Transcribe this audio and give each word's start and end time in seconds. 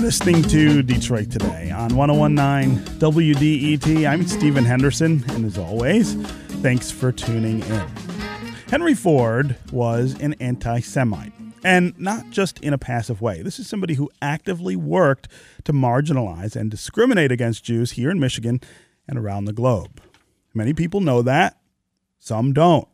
listening 0.00 0.42
to 0.42 0.82
Detroit 0.82 1.30
Today 1.30 1.70
on 1.70 1.94
1019 1.94 2.78
WDET. 2.98 4.08
I'm 4.08 4.26
Stephen 4.26 4.64
Henderson, 4.64 5.22
and 5.28 5.44
as 5.44 5.58
always, 5.58 6.14
thanks 6.62 6.90
for 6.90 7.12
tuning 7.12 7.60
in. 7.60 7.86
Henry 8.68 8.94
Ford 8.94 9.56
was 9.70 10.18
an 10.20 10.34
anti 10.40 10.80
Semite, 10.80 11.34
and 11.64 11.98
not 12.00 12.30
just 12.30 12.58
in 12.60 12.72
a 12.72 12.78
passive 12.78 13.20
way. 13.20 13.42
This 13.42 13.58
is 13.58 13.68
somebody 13.68 13.94
who 13.94 14.08
actively 14.22 14.74
worked 14.74 15.28
to 15.64 15.72
marginalize 15.74 16.56
and 16.56 16.70
discriminate 16.70 17.30
against 17.30 17.64
Jews 17.64 17.92
here 17.92 18.10
in 18.10 18.18
Michigan 18.18 18.60
and 19.06 19.18
around 19.18 19.44
the 19.44 19.52
globe. 19.52 20.00
Many 20.54 20.72
people 20.72 21.00
know 21.00 21.20
that, 21.20 21.60
some 22.18 22.54
don't. 22.54 22.88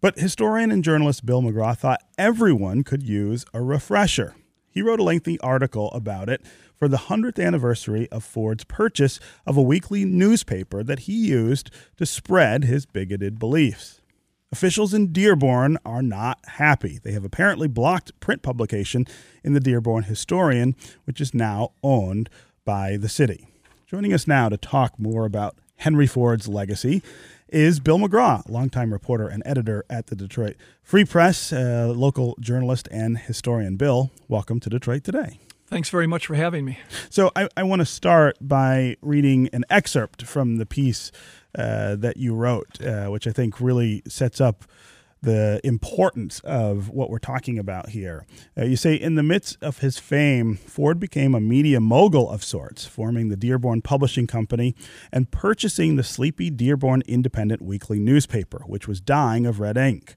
But 0.00 0.18
historian 0.18 0.70
and 0.70 0.82
journalist 0.82 1.26
Bill 1.26 1.42
McGraw 1.42 1.76
thought 1.76 2.02
everyone 2.16 2.82
could 2.82 3.02
use 3.02 3.44
a 3.52 3.60
refresher. 3.60 4.34
He 4.70 4.82
wrote 4.82 5.00
a 5.00 5.04
lengthy 5.04 5.38
article 5.40 5.90
about 5.92 6.28
it 6.28 6.42
for 6.76 6.88
the 6.88 6.96
100th 6.96 7.44
anniversary 7.44 8.08
of 8.10 8.24
Ford's 8.24 8.64
purchase 8.64 9.20
of 9.46 9.56
a 9.56 9.62
weekly 9.62 10.04
newspaper 10.04 10.82
that 10.82 11.00
he 11.00 11.12
used 11.12 11.70
to 11.96 12.06
spread 12.06 12.64
his 12.64 12.86
bigoted 12.86 13.38
beliefs. 13.38 14.00
Officials 14.52 14.94
in 14.94 15.12
Dearborn 15.12 15.78
are 15.84 16.02
not 16.02 16.38
happy. 16.44 16.98
They 17.02 17.12
have 17.12 17.24
apparently 17.24 17.68
blocked 17.68 18.18
print 18.18 18.42
publication 18.42 19.06
in 19.44 19.52
the 19.52 19.60
Dearborn 19.60 20.04
Historian, 20.04 20.74
which 21.04 21.20
is 21.20 21.34
now 21.34 21.72
owned 21.82 22.28
by 22.64 22.96
the 22.96 23.08
city. 23.08 23.46
Joining 23.86 24.12
us 24.12 24.26
now 24.26 24.48
to 24.48 24.56
talk 24.56 24.98
more 24.98 25.24
about 25.24 25.58
Henry 25.76 26.06
Ford's 26.06 26.48
legacy 26.48 27.02
is 27.52 27.80
Bill 27.80 27.98
McGraw, 27.98 28.48
longtime 28.48 28.92
reporter 28.92 29.28
and 29.28 29.42
editor 29.46 29.84
at 29.90 30.06
the 30.06 30.16
Detroit 30.16 30.56
Free 30.82 31.04
Press, 31.04 31.52
uh, 31.52 31.92
local 31.94 32.36
journalist 32.40 32.88
and 32.90 33.18
historian. 33.18 33.76
Bill, 33.76 34.10
welcome 34.28 34.60
to 34.60 34.70
Detroit 34.70 35.04
Today. 35.04 35.40
Thanks 35.66 35.88
very 35.88 36.06
much 36.06 36.26
for 36.26 36.34
having 36.34 36.64
me. 36.64 36.78
So, 37.10 37.30
I, 37.36 37.48
I 37.56 37.62
want 37.62 37.80
to 37.80 37.86
start 37.86 38.36
by 38.40 38.96
reading 39.02 39.48
an 39.52 39.64
excerpt 39.70 40.24
from 40.26 40.56
the 40.56 40.66
piece 40.66 41.12
uh, 41.56 41.96
that 41.96 42.16
you 42.16 42.34
wrote, 42.34 42.80
uh, 42.80 43.06
which 43.06 43.26
I 43.26 43.32
think 43.32 43.60
really 43.60 44.02
sets 44.08 44.40
up 44.40 44.64
the 45.22 45.60
importance 45.64 46.40
of 46.40 46.88
what 46.88 47.10
we're 47.10 47.18
talking 47.18 47.58
about 47.58 47.90
here. 47.90 48.26
Uh, 48.56 48.64
you 48.64 48.76
say, 48.76 48.94
in 48.94 49.16
the 49.16 49.22
midst 49.22 49.58
of 49.62 49.78
his 49.78 49.98
fame, 49.98 50.56
Ford 50.56 50.98
became 50.98 51.34
a 51.34 51.40
media 51.40 51.80
mogul 51.80 52.30
of 52.30 52.42
sorts, 52.42 52.86
forming 52.86 53.28
the 53.28 53.36
Dearborn 53.36 53.82
Publishing 53.82 54.26
Company 54.26 54.74
and 55.12 55.30
purchasing 55.30 55.96
the 55.96 56.02
sleepy 56.02 56.50
Dearborn 56.50 57.02
Independent 57.06 57.60
weekly 57.60 57.98
newspaper, 57.98 58.62
which 58.66 58.88
was 58.88 59.00
dying 59.00 59.46
of 59.46 59.60
red 59.60 59.76
ink. 59.76 60.14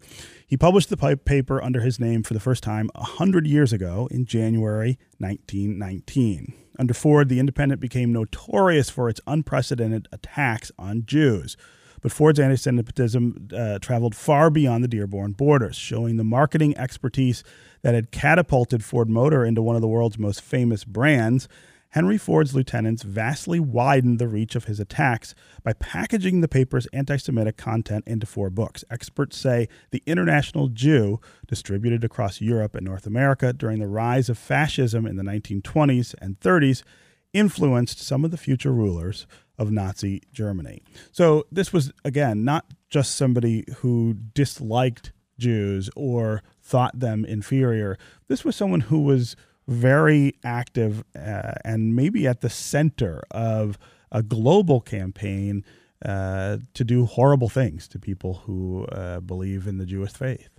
He 0.47 0.57
published 0.57 0.89
the 0.89 1.17
paper 1.17 1.61
under 1.61 1.81
his 1.81 1.99
name 1.99 2.23
for 2.23 2.33
the 2.33 2.39
first 2.39 2.63
time 2.63 2.89
100 2.95 3.47
years 3.47 3.73
ago 3.73 4.07
in 4.11 4.25
January 4.25 4.99
1919. 5.17 6.53
Under 6.79 6.93
Ford, 6.93 7.29
the 7.29 7.39
Independent 7.39 7.81
became 7.81 8.13
notorious 8.13 8.89
for 8.89 9.09
its 9.09 9.21
unprecedented 9.27 10.07
attacks 10.11 10.71
on 10.77 11.05
Jews. 11.05 11.57
But 12.03 12.11
Ford's 12.11 12.39
anti 12.39 12.57
Semitism 12.57 13.47
uh, 13.55 13.79
traveled 13.79 14.13
far 14.13 14.49
beyond 14.49 14.83
the 14.83 14.89
Dearborn 14.89 15.31
borders, 15.31 15.77
showing 15.77 16.17
the 16.17 16.23
marketing 16.25 16.77
expertise 16.77 17.45
that 17.81 17.95
had 17.95 18.11
catapulted 18.11 18.83
Ford 18.83 19.09
Motor 19.09 19.45
into 19.45 19.61
one 19.61 19.77
of 19.77 19.81
the 19.81 19.87
world's 19.87 20.19
most 20.19 20.41
famous 20.41 20.83
brands. 20.83 21.47
Henry 21.91 22.17
Ford's 22.17 22.53
lieutenants 22.53 23.03
vastly 23.03 23.59
widened 23.59 24.19
the 24.19 24.27
reach 24.27 24.55
of 24.55 24.65
his 24.65 24.79
attacks 24.81 25.33
by 25.63 25.73
packaging 25.73 26.41
the 26.41 26.47
paper's 26.49 26.87
anti 26.87 27.15
Semitic 27.15 27.55
content 27.55 28.03
into 28.05 28.25
four 28.25 28.49
books. 28.49 28.83
Experts 28.91 29.37
say 29.37 29.69
The 29.91 30.03
International 30.05 30.67
Jew, 30.67 31.21
distributed 31.47 32.03
across 32.03 32.41
Europe 32.41 32.75
and 32.75 32.85
North 32.85 33.07
America 33.07 33.53
during 33.53 33.79
the 33.79 33.87
rise 33.87 34.27
of 34.27 34.37
fascism 34.37 35.05
in 35.05 35.15
the 35.15 35.23
1920s 35.23 36.15
and 36.19 36.37
30s, 36.41 36.83
influenced 37.31 37.99
some 37.99 38.25
of 38.25 38.31
the 38.31 38.37
future 38.37 38.73
rulers 38.73 39.25
of 39.57 39.71
Nazi 39.71 40.21
Germany. 40.31 40.81
So 41.11 41.45
this 41.51 41.71
was, 41.71 41.91
again, 42.03 42.43
not 42.43 42.65
just 42.89 43.15
somebody 43.15 43.65
who 43.77 44.15
disliked 44.33 45.11
Jews 45.37 45.89
or 45.95 46.43
thought 46.61 46.99
them 46.99 47.25
inferior. 47.25 47.97
This 48.27 48.45
was 48.45 48.55
someone 48.55 48.81
who 48.81 49.01
was 49.01 49.35
very 49.67 50.35
active 50.43 51.03
uh, 51.15 51.53
and 51.63 51.95
maybe 51.95 52.27
at 52.27 52.41
the 52.41 52.49
center 52.49 53.23
of 53.31 53.77
a 54.11 54.21
global 54.21 54.81
campaign 54.81 55.63
uh, 56.05 56.57
to 56.73 56.83
do 56.83 57.05
horrible 57.05 57.49
things 57.49 57.87
to 57.87 57.99
people 57.99 58.41
who 58.45 58.85
uh, 58.85 59.19
believe 59.21 59.67
in 59.67 59.77
the 59.77 59.85
Jewish 59.85 60.11
faith. 60.11 60.52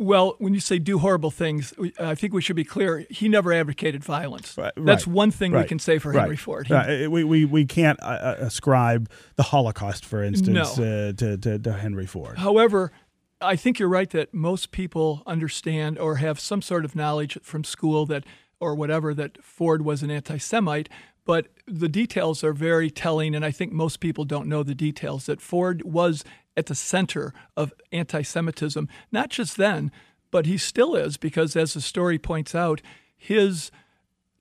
Well, 0.00 0.36
when 0.38 0.54
you 0.54 0.60
say 0.60 0.78
do 0.78 0.98
horrible 0.98 1.32
things, 1.32 1.74
I 1.98 2.14
think 2.14 2.32
we 2.32 2.40
should 2.40 2.54
be 2.54 2.62
clear. 2.62 3.04
He 3.10 3.28
never 3.28 3.52
advocated 3.52 4.04
violence. 4.04 4.56
Right, 4.56 4.72
That's 4.76 5.08
one 5.08 5.32
thing 5.32 5.50
right, 5.50 5.62
we 5.62 5.68
can 5.68 5.80
say 5.80 5.98
for 5.98 6.12
Henry 6.12 6.36
Ford. 6.36 6.68
He, 6.68 7.08
we, 7.08 7.24
we, 7.24 7.44
we 7.44 7.64
can't 7.64 8.00
uh, 8.00 8.06
uh, 8.06 8.36
ascribe 8.38 9.10
the 9.34 9.42
Holocaust, 9.42 10.04
for 10.04 10.22
instance, 10.22 10.78
no. 10.78 11.08
uh, 11.08 11.12
to, 11.14 11.36
to, 11.36 11.58
to 11.58 11.72
Henry 11.72 12.06
Ford. 12.06 12.38
However, 12.38 12.92
I 13.40 13.56
think 13.56 13.80
you're 13.80 13.88
right 13.88 14.08
that 14.10 14.32
most 14.32 14.70
people 14.70 15.24
understand 15.26 15.98
or 15.98 16.16
have 16.16 16.38
some 16.38 16.62
sort 16.62 16.84
of 16.84 16.94
knowledge 16.94 17.36
from 17.42 17.64
school 17.64 18.06
that 18.06 18.24
or 18.60 18.76
whatever 18.76 19.14
that 19.14 19.42
Ford 19.42 19.82
was 19.84 20.04
an 20.04 20.12
anti-Semite, 20.12 20.88
but 21.24 21.48
the 21.66 21.88
details 21.88 22.42
are 22.42 22.52
very 22.52 22.90
telling, 22.90 23.34
and 23.34 23.44
I 23.44 23.50
think 23.50 23.72
most 23.72 24.00
people 24.00 24.24
don't 24.24 24.46
know 24.46 24.62
the 24.62 24.74
details 24.74 25.26
that 25.26 25.40
Ford 25.40 25.82
was 25.82 26.24
at 26.58 26.66
the 26.66 26.74
center 26.74 27.32
of 27.56 27.72
anti 27.92 28.22
Semitism, 28.22 28.88
not 29.12 29.30
just 29.30 29.56
then, 29.56 29.92
but 30.30 30.44
he 30.44 30.58
still 30.58 30.96
is, 30.96 31.16
because 31.16 31.56
as 31.56 31.72
the 31.72 31.80
story 31.80 32.18
points 32.18 32.54
out, 32.54 32.82
his 33.16 33.70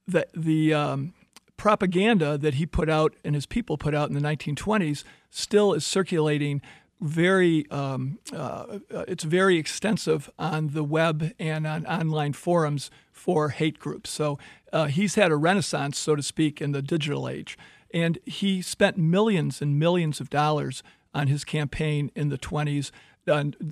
the, 0.08 0.28
the 0.34 0.74
um, 0.74 1.14
propaganda 1.58 2.38
that 2.38 2.56
he 2.56 2.66
put 2.66 2.90
out 2.90 3.16
and 3.24 3.36
his 3.36 3.46
people 3.46 3.78
put 3.78 3.94
out 3.94 4.10
in 4.10 4.16
the 4.16 4.22
1920s 4.22 5.04
still 5.30 5.74
is 5.74 5.86
circulating 5.86 6.62
very 7.00 7.70
um, 7.70 8.18
uh, 8.34 8.80
it's 9.08 9.24
very 9.24 9.58
extensive 9.58 10.32
on 10.40 10.70
the 10.70 10.84
web 10.84 11.32
and 11.38 11.68
on 11.68 11.86
online 11.86 12.34
forums 12.34 12.90
for 13.12 13.50
hate 13.50 13.78
groups. 13.78 14.10
So 14.10 14.40
uh, 14.74 14.86
he's 14.86 15.14
had 15.14 15.32
a 15.32 15.36
renaissance 15.36 16.00
so 16.00 16.16
to 16.16 16.24
speak 16.24 16.60
in 16.60 16.72
the 16.72 16.82
digital 16.82 17.30
age. 17.30 17.58
And 17.94 18.18
he 18.26 18.64
spent 18.64 18.98
millions 18.98 19.62
and 19.62 19.78
millions 19.78 20.20
of 20.20 20.30
dollars 20.32 20.82
on 21.18 21.28
his 21.28 21.44
campaign 21.44 22.12
in 22.16 22.30
the 22.30 22.38
20s. 22.38 22.92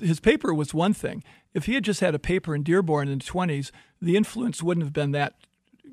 his 0.02 0.20
paper 0.20 0.52
was 0.54 0.74
one 0.74 0.94
thing. 0.94 1.24
If 1.54 1.68
he 1.68 1.76
had 1.76 1.84
just 1.84 2.00
had 2.00 2.16
a 2.16 2.20
paper 2.20 2.56
in 2.56 2.64
Dearborn 2.64 3.08
in 3.08 3.20
the 3.20 3.24
20s, 3.24 3.70
the 4.02 4.18
influence 4.18 4.64
wouldn't 4.64 4.84
have 4.84 4.94
been 4.94 5.12
that 5.12 5.36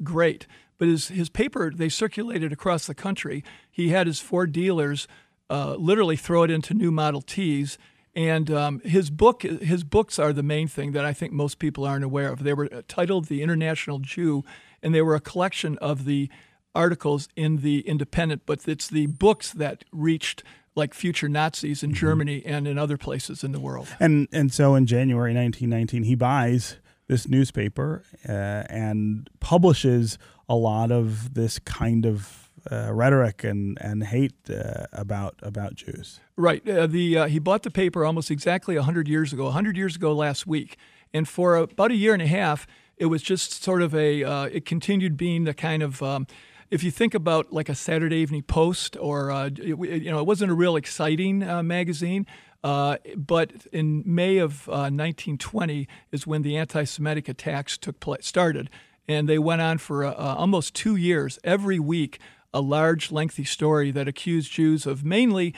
great. 0.02 0.46
But 0.78 0.88
his, 0.88 1.08
his 1.08 1.28
paper, 1.28 1.70
they 1.70 1.90
circulated 1.90 2.52
across 2.52 2.86
the 2.86 2.94
country. 2.94 3.44
He 3.70 3.90
had 3.90 4.06
his 4.06 4.18
Ford 4.18 4.50
dealers 4.50 5.06
uh, 5.50 5.74
literally 5.74 6.16
throw 6.16 6.42
it 6.42 6.50
into 6.50 6.72
new 6.72 6.90
Model 6.90 7.20
Ts. 7.20 7.76
And 8.16 8.50
um, 8.50 8.80
his 8.80 9.10
book, 9.10 9.42
his 9.42 9.84
books 9.84 10.18
are 10.18 10.32
the 10.32 10.42
main 10.42 10.68
thing 10.68 10.92
that 10.92 11.04
I 11.04 11.12
think 11.12 11.32
most 11.32 11.58
people 11.58 11.84
aren't 11.84 12.04
aware 12.04 12.32
of. 12.32 12.42
They 12.42 12.52
were 12.54 12.68
titled 12.88 13.26
"The 13.26 13.42
International 13.42 14.00
Jew," 14.00 14.44
and 14.82 14.94
they 14.94 15.00
were 15.00 15.14
a 15.14 15.20
collection 15.20 15.78
of 15.78 16.04
the 16.04 16.28
articles 16.74 17.28
in 17.36 17.58
the 17.58 17.80
Independent. 17.80 18.42
But 18.46 18.66
it's 18.66 18.88
the 18.88 19.06
books 19.06 19.52
that 19.52 19.84
reached 19.92 20.42
like 20.74 20.94
future 20.94 21.28
Nazis 21.28 21.82
in 21.82 21.90
mm-hmm. 21.90 21.96
Germany 21.96 22.42
and 22.46 22.66
in 22.66 22.78
other 22.78 22.96
places 22.96 23.44
in 23.44 23.52
the 23.52 23.60
world. 23.60 23.88
And 24.00 24.28
and 24.32 24.52
so 24.52 24.74
in 24.74 24.86
January 24.86 25.34
1919, 25.34 26.04
he 26.04 26.14
buys 26.14 26.76
this 27.08 27.28
newspaper 27.28 28.02
uh, 28.28 28.32
and 28.70 29.28
publishes 29.40 30.18
a 30.48 30.54
lot 30.54 30.90
of 30.90 31.34
this 31.34 31.58
kind 31.58 32.06
of 32.06 32.50
uh, 32.70 32.92
rhetoric 32.92 33.44
and 33.44 33.76
and 33.80 34.04
hate 34.04 34.34
uh, 34.50 34.86
about 34.92 35.34
about 35.42 35.74
Jews. 35.74 36.20
Right. 36.36 36.66
Uh, 36.68 36.86
the 36.86 37.18
uh, 37.18 37.26
he 37.26 37.38
bought 37.38 37.62
the 37.62 37.70
paper 37.70 38.04
almost 38.04 38.30
exactly 38.30 38.76
hundred 38.76 39.08
years 39.08 39.32
ago. 39.32 39.50
hundred 39.50 39.76
years 39.76 39.96
ago 39.96 40.12
last 40.12 40.46
week, 40.46 40.76
and 41.12 41.28
for 41.28 41.56
about 41.56 41.90
a 41.90 41.96
year 41.96 42.12
and 42.12 42.22
a 42.22 42.26
half, 42.26 42.66
it 42.96 43.06
was 43.06 43.22
just 43.22 43.62
sort 43.62 43.82
of 43.82 43.94
a. 43.94 44.24
Uh, 44.24 44.44
it 44.44 44.64
continued 44.64 45.16
being 45.16 45.44
the 45.44 45.54
kind 45.54 45.82
of 45.82 46.02
um, 46.02 46.26
if 46.72 46.82
you 46.82 46.90
think 46.90 47.12
about 47.12 47.52
like 47.52 47.68
a 47.68 47.74
Saturday 47.74 48.16
Evening 48.16 48.42
Post 48.42 48.96
or 48.98 49.30
uh, 49.30 49.50
you 49.54 50.10
know, 50.10 50.18
it 50.18 50.26
wasn't 50.26 50.50
a 50.50 50.54
real 50.54 50.74
exciting 50.74 51.42
uh, 51.42 51.62
magazine. 51.62 52.26
Uh, 52.64 52.96
but 53.14 53.66
in 53.72 54.02
May 54.06 54.38
of 54.38 54.66
1920 54.68 55.82
uh, 55.82 55.94
is 56.12 56.26
when 56.26 56.40
the 56.40 56.56
anti-Semitic 56.56 57.28
attacks 57.28 57.76
took 57.76 58.00
place, 58.00 58.26
started, 58.26 58.70
and 59.06 59.28
they 59.28 59.38
went 59.38 59.60
on 59.60 59.76
for 59.78 60.02
uh, 60.02 60.12
uh, 60.12 60.34
almost 60.38 60.74
two 60.74 60.96
years. 60.96 61.38
Every 61.44 61.78
week, 61.78 62.18
a 62.54 62.62
large, 62.62 63.12
lengthy 63.12 63.44
story 63.44 63.90
that 63.90 64.08
accused 64.08 64.52
Jews 64.52 64.86
of 64.86 65.04
mainly 65.04 65.54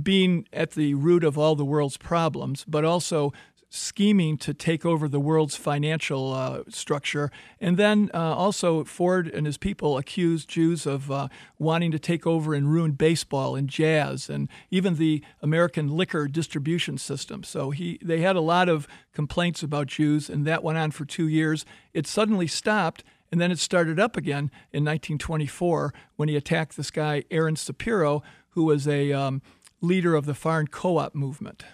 being 0.00 0.46
at 0.52 0.72
the 0.72 0.94
root 0.94 1.24
of 1.24 1.36
all 1.36 1.56
the 1.56 1.64
world's 1.64 1.96
problems, 1.96 2.64
but 2.68 2.84
also 2.84 3.32
scheming 3.74 4.36
to 4.36 4.52
take 4.52 4.84
over 4.84 5.08
the 5.08 5.18
world's 5.18 5.56
financial 5.56 6.32
uh, 6.34 6.62
structure. 6.68 7.30
And 7.58 7.78
then 7.78 8.10
uh, 8.12 8.18
also, 8.18 8.84
Ford 8.84 9.26
and 9.28 9.46
his 9.46 9.56
people 9.56 9.96
accused 9.96 10.50
Jews 10.50 10.84
of 10.84 11.10
uh, 11.10 11.28
wanting 11.58 11.90
to 11.92 11.98
take 11.98 12.26
over 12.26 12.52
and 12.52 12.70
ruin 12.70 12.92
baseball 12.92 13.56
and 13.56 13.68
jazz 13.68 14.28
and 14.28 14.50
even 14.70 14.96
the 14.96 15.24
American 15.40 15.88
liquor 15.88 16.28
distribution 16.28 16.98
system. 16.98 17.42
So 17.42 17.70
he, 17.70 17.98
they 18.02 18.20
had 18.20 18.36
a 18.36 18.42
lot 18.42 18.68
of 18.68 18.86
complaints 19.14 19.62
about 19.62 19.86
Jews, 19.86 20.28
and 20.28 20.46
that 20.46 20.62
went 20.62 20.76
on 20.76 20.90
for 20.90 21.06
two 21.06 21.26
years. 21.26 21.64
It 21.94 22.06
suddenly 22.06 22.46
stopped 22.46 23.02
And 23.30 23.40
then 23.40 23.50
it 23.50 23.58
started 23.58 23.98
up 23.98 24.18
again 24.18 24.50
in 24.74 24.84
1924 24.84 25.94
when 26.16 26.28
he 26.28 26.36
attacked 26.36 26.76
this 26.76 26.90
guy, 26.90 27.24
Aaron 27.30 27.56
Sapiro, 27.56 28.22
who 28.50 28.64
was 28.64 28.86
a 28.86 29.10
um, 29.14 29.40
leader 29.80 30.14
of 30.14 30.26
the 30.26 30.34
Foreign 30.34 30.66
Co 30.66 30.98
op 30.98 31.14
movement. 31.14 31.64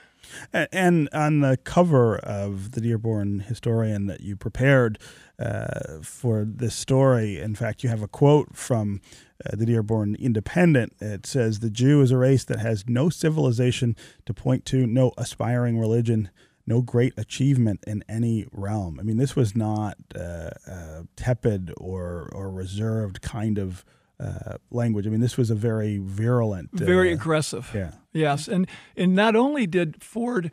And 0.53 1.09
on 1.13 1.41
the 1.41 1.57
cover 1.57 2.19
of 2.19 2.73
the 2.73 2.81
Dearborn 2.81 3.41
Historian 3.41 4.07
that 4.07 4.21
you 4.21 4.37
prepared 4.37 4.99
uh, 5.39 6.01
for 6.03 6.45
this 6.45 6.75
story, 6.75 7.39
in 7.39 7.55
fact, 7.55 7.83
you 7.83 7.89
have 7.89 8.03
a 8.03 8.09
quote 8.09 8.57
from 8.57 9.01
uh, 9.45 9.57
the 9.57 9.67
Dearborn 9.67 10.17
Independent. 10.17 10.95
It 11.01 11.27
says, 11.27 11.61
The 11.61 11.71
Jew 11.71 12.01
is 12.01 12.11
a 12.11 12.17
race 12.17 12.45
that 12.45 12.59
has 12.59 12.85
no 12.89 13.09
civilization 13.09 13.97
to 14.27 14.35
point 14.35 14.65
to, 14.67 14.87
no 14.87 15.13
aspiring 15.17 15.79
religion, 15.79 16.31
no 16.67 16.83
great 16.83 17.15
achievement 17.17 17.83
in 17.87 18.05
any 18.09 18.47
realm. 18.53 18.99
I 19.01 19.03
mean, 19.03 19.17
this 19.17 19.35
was 19.35 19.57
not 19.57 19.97
uh, 20.15 20.51
uh, 20.67 21.03
tepid 21.17 21.73
or, 21.77 22.29
or 22.33 22.51
reserved 22.51 23.23
kind 23.23 23.59
of 23.59 23.85
uh, 24.21 24.57
language. 24.71 25.07
I 25.07 25.11
mean, 25.11 25.21
this 25.21 25.37
was 25.37 25.51
a 25.51 25.55
very 25.55 25.99
virulent, 25.99 26.71
very 26.73 27.11
uh, 27.11 27.15
aggressive. 27.15 27.71
Yeah. 27.75 27.93
Yes, 28.13 28.49
and 28.49 28.67
and 28.97 29.15
not 29.15 29.37
only 29.37 29.67
did 29.67 30.03
Ford 30.03 30.51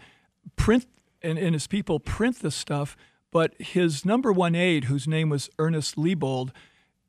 print 0.56 0.86
and, 1.22 1.38
and 1.38 1.54
his 1.54 1.68
people 1.68 2.00
print 2.00 2.40
this 2.42 2.56
stuff, 2.56 2.96
but 3.32 3.54
his 3.60 4.06
number 4.06 4.32
one 4.32 4.56
aide, 4.56 4.86
whose 4.86 5.08
name 5.08 5.30
was 5.30 5.50
Ernest 5.58 5.98
Liebold, 5.98 6.52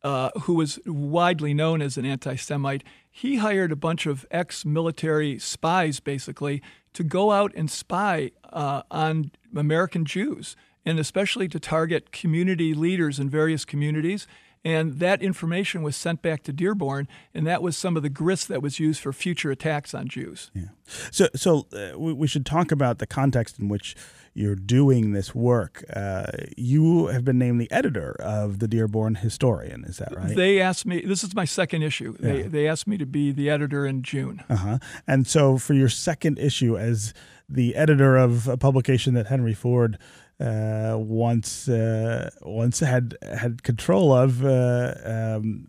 uh, 0.02 0.30
who 0.42 0.54
was 0.54 0.78
widely 0.86 1.52
known 1.52 1.82
as 1.82 1.96
an 1.98 2.04
anti-Semite, 2.04 2.84
he 3.10 3.36
hired 3.36 3.72
a 3.72 3.76
bunch 3.76 4.06
of 4.06 4.26
ex-military 4.30 5.38
spies, 5.38 6.00
basically, 6.00 6.62
to 6.92 7.04
go 7.04 7.32
out 7.32 7.52
and 7.54 7.70
spy 7.70 8.30
uh, 8.52 8.82
on 8.90 9.30
American 9.54 10.04
Jews, 10.04 10.56
and 10.84 10.98
especially 10.98 11.48
to 11.48 11.60
target 11.60 12.12
community 12.12 12.72
leaders 12.72 13.18
in 13.18 13.28
various 13.28 13.64
communities 13.64 14.26
and 14.66 14.98
that 14.98 15.22
information 15.22 15.84
was 15.84 15.94
sent 15.94 16.22
back 16.22 16.42
to 16.42 16.52
Dearborn, 16.52 17.06
and 17.32 17.46
that 17.46 17.62
was 17.62 17.76
some 17.76 17.96
of 17.96 18.02
the 18.02 18.08
grist 18.08 18.48
that 18.48 18.60
was 18.60 18.80
used 18.80 19.00
for 19.00 19.12
future 19.12 19.52
attacks 19.52 19.94
on 19.94 20.08
Jews. 20.08 20.50
Yeah. 20.54 20.64
So, 21.12 21.28
so 21.36 21.68
uh, 21.72 21.96
we, 21.96 22.12
we, 22.12 22.26
should 22.26 22.44
talk 22.44 22.72
about 22.72 22.98
the 22.98 23.06
context 23.06 23.60
in 23.60 23.68
which 23.68 23.94
you're 24.34 24.56
doing 24.56 25.12
this 25.12 25.36
work. 25.36 25.84
Uh, 25.94 26.32
you 26.56 27.06
have 27.06 27.24
been 27.24 27.38
named 27.38 27.60
the 27.60 27.70
editor 27.70 28.16
of 28.18 28.58
the 28.58 28.66
Dearborn 28.66 29.14
Historian. 29.14 29.84
Is 29.84 29.98
that 29.98 30.12
right? 30.16 30.34
They 30.34 30.60
asked 30.60 30.84
me. 30.84 31.00
This 31.00 31.22
is 31.22 31.32
my 31.32 31.44
second 31.44 31.82
issue. 31.82 32.16
Yeah. 32.18 32.32
They 32.32 32.42
they 32.42 32.68
asked 32.68 32.88
me 32.88 32.98
to 32.98 33.06
be 33.06 33.30
the 33.30 33.48
editor 33.48 33.86
in 33.86 34.02
June. 34.02 34.42
Uh 34.48 34.56
huh. 34.56 34.78
And 35.06 35.28
so, 35.28 35.58
for 35.58 35.74
your 35.74 35.88
second 35.88 36.40
issue 36.40 36.76
as 36.76 37.14
the 37.48 37.76
editor 37.76 38.16
of 38.16 38.48
a 38.48 38.56
publication 38.56 39.14
that 39.14 39.28
Henry 39.28 39.54
Ford 39.54 39.96
uh, 40.38 40.96
once 40.98 41.68
uh, 41.68 42.28
once 42.42 42.80
had 42.80 43.16
had 43.22 43.62
control 43.62 44.12
of 44.12 44.44
uh, 44.44 44.94
um, 45.04 45.66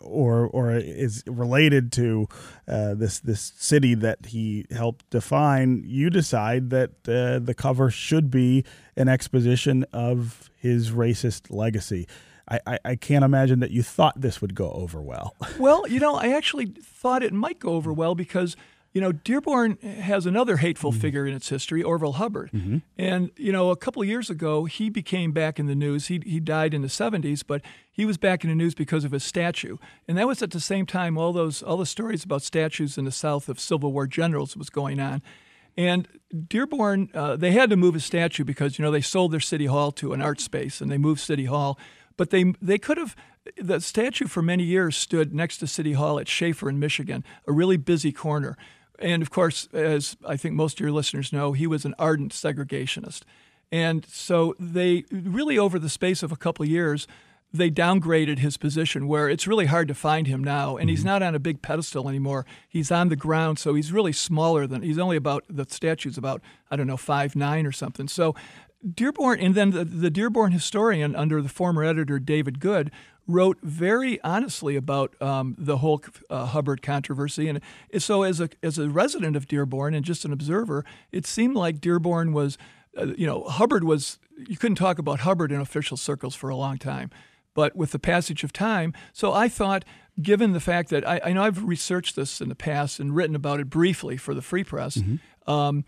or 0.00 0.46
or 0.46 0.74
is 0.74 1.22
related 1.26 1.92
to 1.92 2.26
uh, 2.66 2.94
this 2.94 3.20
this 3.20 3.52
city 3.56 3.94
that 3.94 4.26
he 4.26 4.64
helped 4.70 5.08
define, 5.10 5.82
you 5.84 6.08
decide 6.08 6.70
that 6.70 6.90
uh, 7.06 7.38
the 7.38 7.54
cover 7.54 7.90
should 7.90 8.30
be 8.30 8.64
an 8.96 9.08
exposition 9.08 9.84
of 9.92 10.50
his 10.56 10.90
racist 10.90 11.50
legacy. 11.50 12.08
I, 12.50 12.60
I, 12.66 12.78
I 12.84 12.96
can't 12.96 13.24
imagine 13.24 13.60
that 13.60 13.72
you 13.72 13.82
thought 13.82 14.18
this 14.18 14.40
would 14.40 14.54
go 14.54 14.70
over 14.70 15.02
well. 15.02 15.34
well, 15.58 15.86
you 15.86 16.00
know, 16.00 16.14
I 16.14 16.28
actually 16.28 16.66
thought 16.82 17.22
it 17.22 17.34
might 17.34 17.58
go 17.58 17.74
over 17.74 17.92
well 17.92 18.14
because 18.14 18.56
you 18.92 19.00
know, 19.00 19.12
Dearborn 19.12 19.76
has 19.76 20.24
another 20.26 20.56
hateful 20.56 20.90
mm-hmm. 20.90 21.00
figure 21.00 21.26
in 21.26 21.34
its 21.34 21.48
history, 21.48 21.82
Orville 21.82 22.12
Hubbard. 22.12 22.50
Mm-hmm. 22.52 22.78
And, 22.96 23.30
you 23.36 23.52
know, 23.52 23.70
a 23.70 23.76
couple 23.76 24.02
of 24.02 24.08
years 24.08 24.30
ago, 24.30 24.64
he 24.64 24.88
became 24.88 25.32
back 25.32 25.58
in 25.58 25.66
the 25.66 25.74
news. 25.74 26.06
He, 26.06 26.20
he 26.24 26.40
died 26.40 26.72
in 26.72 26.82
the 26.82 26.88
70s, 26.88 27.44
but 27.46 27.62
he 27.90 28.04
was 28.04 28.16
back 28.16 28.44
in 28.44 28.50
the 28.50 28.56
news 28.56 28.74
because 28.74 29.04
of 29.04 29.12
his 29.12 29.24
statue. 29.24 29.76
And 30.06 30.16
that 30.16 30.26
was 30.26 30.42
at 30.42 30.52
the 30.52 30.60
same 30.60 30.86
time 30.86 31.18
all 31.18 31.32
those 31.32 31.62
all 31.62 31.76
the 31.76 31.86
stories 31.86 32.24
about 32.24 32.42
statues 32.42 32.96
in 32.96 33.04
the 33.04 33.12
South 33.12 33.48
of 33.48 33.60
Civil 33.60 33.92
War 33.92 34.06
generals 34.06 34.56
was 34.56 34.70
going 34.70 35.00
on. 35.00 35.22
And 35.76 36.08
Dearborn, 36.48 37.08
uh, 37.14 37.36
they 37.36 37.52
had 37.52 37.70
to 37.70 37.76
move 37.76 37.94
his 37.94 38.04
statue 38.04 38.42
because, 38.42 38.78
you 38.78 38.84
know, 38.84 38.90
they 38.90 39.00
sold 39.00 39.30
their 39.32 39.38
city 39.38 39.66
hall 39.66 39.92
to 39.92 40.12
an 40.12 40.20
art 40.20 40.40
space 40.40 40.80
and 40.80 40.90
they 40.90 40.98
moved 40.98 41.20
City 41.20 41.44
Hall. 41.44 41.78
But 42.16 42.30
they, 42.30 42.52
they 42.60 42.78
could 42.78 42.98
have, 42.98 43.14
the 43.56 43.80
statue 43.80 44.26
for 44.26 44.42
many 44.42 44.64
years 44.64 44.96
stood 44.96 45.32
next 45.32 45.58
to 45.58 45.68
City 45.68 45.92
Hall 45.92 46.18
at 46.18 46.26
Schaefer 46.26 46.68
in 46.68 46.80
Michigan, 46.80 47.22
a 47.46 47.52
really 47.52 47.76
busy 47.76 48.10
corner. 48.10 48.56
And 48.98 49.22
of 49.22 49.30
course, 49.30 49.68
as 49.72 50.16
I 50.26 50.36
think 50.36 50.54
most 50.54 50.78
of 50.78 50.80
your 50.80 50.92
listeners 50.92 51.32
know, 51.32 51.52
he 51.52 51.66
was 51.66 51.84
an 51.84 51.94
ardent 51.98 52.32
segregationist. 52.32 53.22
And 53.70 54.04
so 54.06 54.54
they 54.58 55.04
really, 55.10 55.58
over 55.58 55.78
the 55.78 55.88
space 55.88 56.22
of 56.22 56.32
a 56.32 56.36
couple 56.36 56.64
of 56.64 56.70
years, 56.70 57.06
they 57.52 57.70
downgraded 57.70 58.38
his 58.38 58.56
position 58.56 59.08
where 59.08 59.28
it's 59.28 59.46
really 59.46 59.66
hard 59.66 59.88
to 59.88 59.94
find 59.94 60.26
him 60.26 60.42
now. 60.44 60.76
And 60.76 60.82
mm-hmm. 60.82 60.90
he's 60.90 61.04
not 61.04 61.22
on 61.22 61.34
a 61.34 61.38
big 61.38 61.62
pedestal 61.62 62.08
anymore. 62.08 62.44
He's 62.68 62.90
on 62.90 63.08
the 63.08 63.16
ground, 63.16 63.58
so 63.58 63.74
he's 63.74 63.92
really 63.92 64.12
smaller 64.12 64.66
than 64.66 64.82
he's 64.82 64.98
only 64.98 65.16
about 65.16 65.44
the 65.48 65.66
statue's 65.68 66.18
about, 66.18 66.42
I 66.70 66.76
don't 66.76 66.86
know, 66.86 66.96
five 66.96 67.36
nine 67.36 67.66
or 67.66 67.72
something. 67.72 68.08
So 68.08 68.34
Dearborn, 68.94 69.40
and 69.40 69.54
then 69.54 69.70
the, 69.70 69.84
the 69.84 70.10
Dearborn 70.10 70.52
historian 70.52 71.16
under 71.16 71.42
the 71.42 71.48
former 71.48 71.82
editor 71.82 72.18
David 72.18 72.60
Good 72.60 72.90
wrote 73.28 73.58
very 73.62 74.20
honestly 74.22 74.74
about 74.74 75.20
um, 75.22 75.54
the 75.58 75.76
whole 75.76 76.02
uh, 76.30 76.46
Hubbard 76.46 76.82
controversy. 76.82 77.48
And 77.48 77.60
so, 77.98 78.22
as 78.22 78.40
a 78.40 78.48
as 78.62 78.78
a 78.78 78.88
resident 78.88 79.36
of 79.36 79.46
Dearborn 79.46 79.94
and 79.94 80.04
just 80.04 80.24
an 80.24 80.32
observer, 80.32 80.84
it 81.12 81.26
seemed 81.26 81.54
like 81.54 81.80
Dearborn 81.80 82.32
was, 82.32 82.58
uh, 82.96 83.06
you 83.16 83.26
know, 83.26 83.44
Hubbard 83.44 83.84
was. 83.84 84.18
You 84.36 84.56
couldn't 84.56 84.76
talk 84.76 84.98
about 84.98 85.20
Hubbard 85.20 85.52
in 85.52 85.60
official 85.60 85.96
circles 85.96 86.34
for 86.34 86.48
a 86.48 86.56
long 86.56 86.78
time, 86.78 87.10
but 87.54 87.76
with 87.76 87.90
the 87.90 87.98
passage 87.98 88.44
of 88.44 88.52
time, 88.52 88.92
so 89.12 89.32
I 89.32 89.48
thought. 89.48 89.84
Given 90.20 90.50
the 90.50 90.58
fact 90.58 90.90
that 90.90 91.06
I, 91.06 91.20
I 91.26 91.32
know 91.32 91.44
I've 91.44 91.62
researched 91.62 92.16
this 92.16 92.40
in 92.40 92.48
the 92.48 92.56
past 92.56 92.98
and 92.98 93.14
written 93.14 93.36
about 93.36 93.60
it 93.60 93.70
briefly 93.70 94.16
for 94.16 94.34
the 94.34 94.42
Free 94.42 94.64
Press, 94.64 94.96
mm-hmm. 94.96 95.48
um, 95.48 95.84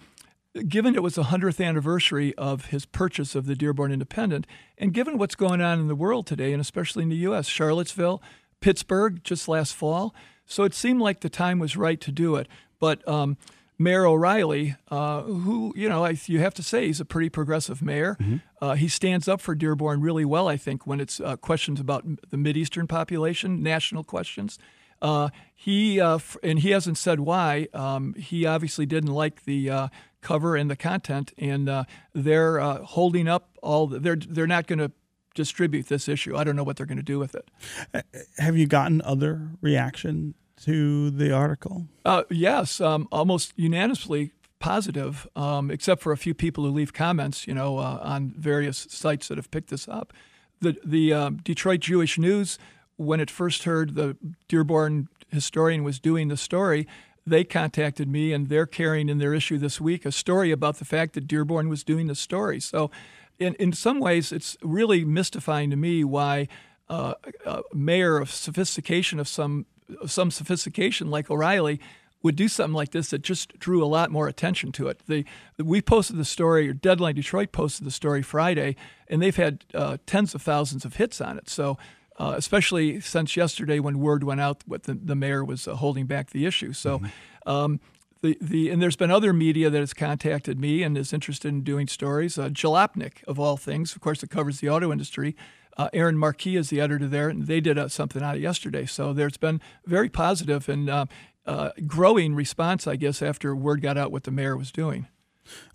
given 0.66 0.94
it 0.94 1.02
was 1.02 1.14
the 1.14 1.24
100th 1.24 1.64
anniversary 1.64 2.34
of 2.36 2.66
his 2.66 2.86
purchase 2.86 3.34
of 3.34 3.46
the 3.46 3.54
Dearborn 3.54 3.92
Independent, 3.92 4.46
and 4.78 4.92
given 4.92 5.18
what's 5.18 5.34
going 5.34 5.60
on 5.60 5.78
in 5.78 5.88
the 5.88 5.94
world 5.94 6.26
today, 6.26 6.52
and 6.52 6.60
especially 6.60 7.02
in 7.02 7.08
the 7.08 7.16
U.S., 7.16 7.46
Charlottesville, 7.46 8.22
Pittsburgh 8.60 9.22
just 9.22 9.48
last 9.48 9.74
fall, 9.74 10.14
so 10.44 10.64
it 10.64 10.74
seemed 10.74 11.00
like 11.00 11.20
the 11.20 11.30
time 11.30 11.58
was 11.58 11.76
right 11.76 12.00
to 12.00 12.10
do 12.10 12.36
it. 12.36 12.48
But 12.80 13.06
um, 13.06 13.36
Mayor 13.78 14.04
O'Reilly, 14.04 14.76
uh, 14.90 15.22
who, 15.22 15.72
you 15.76 15.88
know, 15.88 16.04
I, 16.04 16.18
you 16.26 16.40
have 16.40 16.54
to 16.54 16.62
say 16.62 16.86
he's 16.86 17.00
a 17.00 17.04
pretty 17.04 17.28
progressive 17.28 17.80
mayor. 17.80 18.16
Mm-hmm. 18.20 18.36
Uh, 18.60 18.74
he 18.74 18.88
stands 18.88 19.28
up 19.28 19.40
for 19.40 19.54
Dearborn 19.54 20.00
really 20.00 20.24
well, 20.24 20.48
I 20.48 20.56
think, 20.56 20.86
when 20.86 21.00
it's 21.00 21.20
uh, 21.20 21.36
questions 21.36 21.80
about 21.80 22.04
the 22.30 22.36
Mideastern 22.36 22.88
population, 22.88 23.62
national 23.62 24.04
questions. 24.04 24.58
Uh, 25.00 25.30
he 25.54 25.98
uh, 25.98 26.18
and 26.42 26.58
he 26.58 26.70
hasn't 26.72 26.98
said 26.98 27.20
why. 27.20 27.68
Um, 27.72 28.14
he 28.14 28.44
obviously 28.44 28.84
didn't 28.84 29.12
like 29.12 29.44
the 29.44 29.70
uh, 29.70 29.88
cover 30.20 30.56
and 30.56 30.70
the 30.70 30.76
content, 30.76 31.32
and 31.38 31.68
uh, 31.68 31.84
they're 32.14 32.60
uh, 32.60 32.82
holding 32.82 33.28
up 33.28 33.50
all. 33.62 33.86
The, 33.86 33.98
they're 33.98 34.16
they're 34.16 34.46
not 34.46 34.66
going 34.66 34.78
to 34.78 34.92
distribute 35.34 35.86
this 35.86 36.08
issue. 36.08 36.36
I 36.36 36.44
don't 36.44 36.56
know 36.56 36.64
what 36.64 36.76
they're 36.76 36.86
going 36.86 36.98
to 36.98 37.02
do 37.02 37.18
with 37.18 37.34
it. 37.34 37.48
Uh, 37.94 38.02
have 38.38 38.56
you 38.56 38.66
gotten 38.66 39.00
other 39.02 39.50
reaction 39.60 40.34
to 40.64 41.10
the 41.10 41.32
article? 41.32 41.86
Uh, 42.04 42.24
yes, 42.30 42.80
um, 42.80 43.08
almost 43.10 43.52
unanimously 43.56 44.32
positive, 44.58 45.26
um, 45.34 45.70
except 45.70 46.02
for 46.02 46.12
a 46.12 46.16
few 46.16 46.34
people 46.34 46.64
who 46.64 46.70
leave 46.70 46.92
comments, 46.92 47.46
you 47.46 47.54
know, 47.54 47.78
uh, 47.78 47.98
on 48.02 48.34
various 48.36 48.86
sites 48.90 49.28
that 49.28 49.38
have 49.38 49.50
picked 49.50 49.70
this 49.70 49.88
up. 49.88 50.12
The 50.60 50.76
the 50.84 51.12
uh, 51.12 51.30
Detroit 51.42 51.80
Jewish 51.80 52.18
News, 52.18 52.58
when 52.96 53.20
it 53.20 53.30
first 53.30 53.64
heard 53.64 53.94
the 53.94 54.16
Dearborn 54.48 55.08
historian 55.30 55.84
was 55.84 55.98
doing 55.98 56.28
the 56.28 56.36
story, 56.36 56.86
they 57.26 57.44
contacted 57.44 58.08
me 58.08 58.32
and 58.32 58.48
they're 58.48 58.66
carrying 58.66 59.08
in 59.08 59.18
their 59.18 59.34
issue 59.34 59.58
this 59.58 59.80
week 59.80 60.04
a 60.04 60.12
story 60.12 60.50
about 60.50 60.78
the 60.78 60.84
fact 60.84 61.14
that 61.14 61.26
Dearborn 61.26 61.68
was 61.68 61.84
doing 61.84 62.06
the 62.06 62.14
story. 62.14 62.60
So, 62.60 62.90
in, 63.38 63.54
in 63.54 63.72
some 63.72 64.00
ways, 64.00 64.32
it's 64.32 64.58
really 64.62 65.04
mystifying 65.04 65.70
to 65.70 65.76
me 65.76 66.04
why 66.04 66.48
uh, 66.90 67.14
a 67.46 67.62
mayor 67.72 68.18
of 68.18 68.30
sophistication 68.30 69.18
of 69.18 69.28
some 69.28 69.66
of 70.00 70.10
some 70.10 70.30
sophistication 70.30 71.10
like 71.10 71.30
O'Reilly 71.30 71.80
would 72.22 72.36
do 72.36 72.48
something 72.48 72.74
like 72.74 72.90
this 72.90 73.10
that 73.10 73.22
just 73.22 73.58
drew 73.58 73.82
a 73.82 73.86
lot 73.86 74.10
more 74.10 74.28
attention 74.28 74.72
to 74.72 74.88
it. 74.88 75.00
The, 75.06 75.24
we 75.58 75.80
posted 75.80 76.16
the 76.16 76.24
story, 76.24 76.68
or 76.68 76.74
Deadline 76.74 77.14
Detroit 77.14 77.50
posted 77.50 77.86
the 77.86 77.90
story 77.90 78.22
Friday, 78.22 78.76
and 79.08 79.22
they've 79.22 79.34
had 79.34 79.64
uh, 79.74 79.96
tens 80.06 80.34
of 80.34 80.42
thousands 80.42 80.84
of 80.84 80.96
hits 80.96 81.20
on 81.20 81.38
it. 81.38 81.48
So 81.48 81.78
uh, 82.20 82.34
especially 82.36 83.00
since 83.00 83.34
yesterday 83.34 83.80
when 83.80 83.98
word 83.98 84.22
went 84.22 84.42
out 84.42 84.62
that 84.68 84.82
the, 84.82 84.92
the 84.92 85.16
mayor 85.16 85.42
was 85.42 85.66
uh, 85.66 85.74
holding 85.74 86.04
back 86.04 86.30
the 86.30 86.44
issue. 86.44 86.74
So, 86.74 86.98
mm-hmm. 86.98 87.50
um, 87.50 87.80
the, 88.20 88.36
the 88.42 88.68
and 88.68 88.82
there's 88.82 88.96
been 88.96 89.10
other 89.10 89.32
media 89.32 89.70
that 89.70 89.78
has 89.78 89.94
contacted 89.94 90.60
me 90.60 90.82
and 90.82 90.98
is 90.98 91.14
interested 91.14 91.48
in 91.48 91.62
doing 91.62 91.88
stories. 91.88 92.38
Uh, 92.38 92.50
Jalopnik, 92.50 93.24
of 93.26 93.40
all 93.40 93.56
things, 93.56 93.96
of 93.96 94.02
course, 94.02 94.22
it 94.22 94.28
covers 94.28 94.60
the 94.60 94.68
auto 94.68 94.92
industry. 94.92 95.34
Uh, 95.78 95.88
Erin 95.94 96.18
Marquis 96.18 96.56
is 96.56 96.68
the 96.68 96.82
editor 96.82 97.08
there, 97.08 97.30
and 97.30 97.46
they 97.46 97.60
did 97.60 97.78
uh, 97.78 97.88
something 97.88 98.22
out 98.22 98.34
of 98.34 98.42
yesterday. 98.42 98.84
So 98.84 99.14
there's 99.14 99.38
been 99.38 99.62
very 99.86 100.10
positive 100.10 100.68
and 100.68 100.90
uh, 100.90 101.06
uh, 101.46 101.70
growing 101.86 102.34
response, 102.34 102.86
I 102.86 102.96
guess, 102.96 103.22
after 103.22 103.56
word 103.56 103.80
got 103.80 103.96
out 103.96 104.12
what 104.12 104.24
the 104.24 104.30
mayor 104.30 104.58
was 104.58 104.70
doing. 104.70 105.06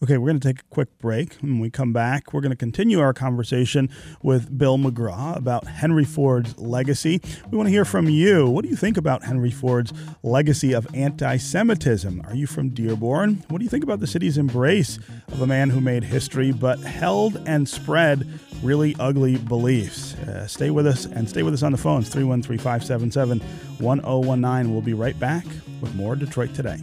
Okay, 0.03 0.17
we're 0.17 0.27
going 0.27 0.39
to 0.39 0.47
take 0.47 0.59
a 0.59 0.65
quick 0.69 0.97
break. 0.99 1.35
When 1.35 1.59
we 1.59 1.69
come 1.69 1.93
back, 1.93 2.33
we're 2.33 2.41
going 2.41 2.51
to 2.51 2.57
continue 2.57 2.99
our 2.99 3.13
conversation 3.13 3.89
with 4.21 4.57
Bill 4.57 4.77
McGraw 4.77 5.35
about 5.35 5.67
Henry 5.67 6.05
Ford's 6.05 6.57
legacy. 6.57 7.21
We 7.49 7.57
want 7.57 7.67
to 7.67 7.71
hear 7.71 7.85
from 7.85 8.09
you. 8.09 8.47
What 8.49 8.63
do 8.63 8.69
you 8.69 8.75
think 8.75 8.97
about 8.97 9.23
Henry 9.23 9.51
Ford's 9.51 9.93
legacy 10.23 10.73
of 10.73 10.87
anti 10.93 11.37
Semitism? 11.37 12.21
Are 12.27 12.35
you 12.35 12.47
from 12.47 12.69
Dearborn? 12.69 13.43
What 13.47 13.59
do 13.59 13.63
you 13.63 13.69
think 13.69 13.83
about 13.83 13.99
the 13.99 14.07
city's 14.07 14.37
embrace 14.37 14.99
of 15.29 15.41
a 15.41 15.47
man 15.47 15.69
who 15.69 15.81
made 15.81 16.03
history 16.03 16.51
but 16.51 16.79
held 16.79 17.41
and 17.47 17.67
spread 17.67 18.27
really 18.61 18.95
ugly 18.99 19.37
beliefs? 19.37 20.13
Uh, 20.15 20.47
stay 20.47 20.69
with 20.69 20.87
us 20.87 21.05
and 21.05 21.27
stay 21.29 21.43
with 21.43 21.53
us 21.53 21.63
on 21.63 21.71
the 21.71 21.77
phones 21.77 22.09
313 22.09 22.57
577 22.57 23.39
1019. 23.79 24.71
We'll 24.71 24.81
be 24.81 24.93
right 24.93 25.17
back 25.19 25.45
with 25.81 25.95
more 25.95 26.15
Detroit 26.15 26.53
Today. 26.53 26.81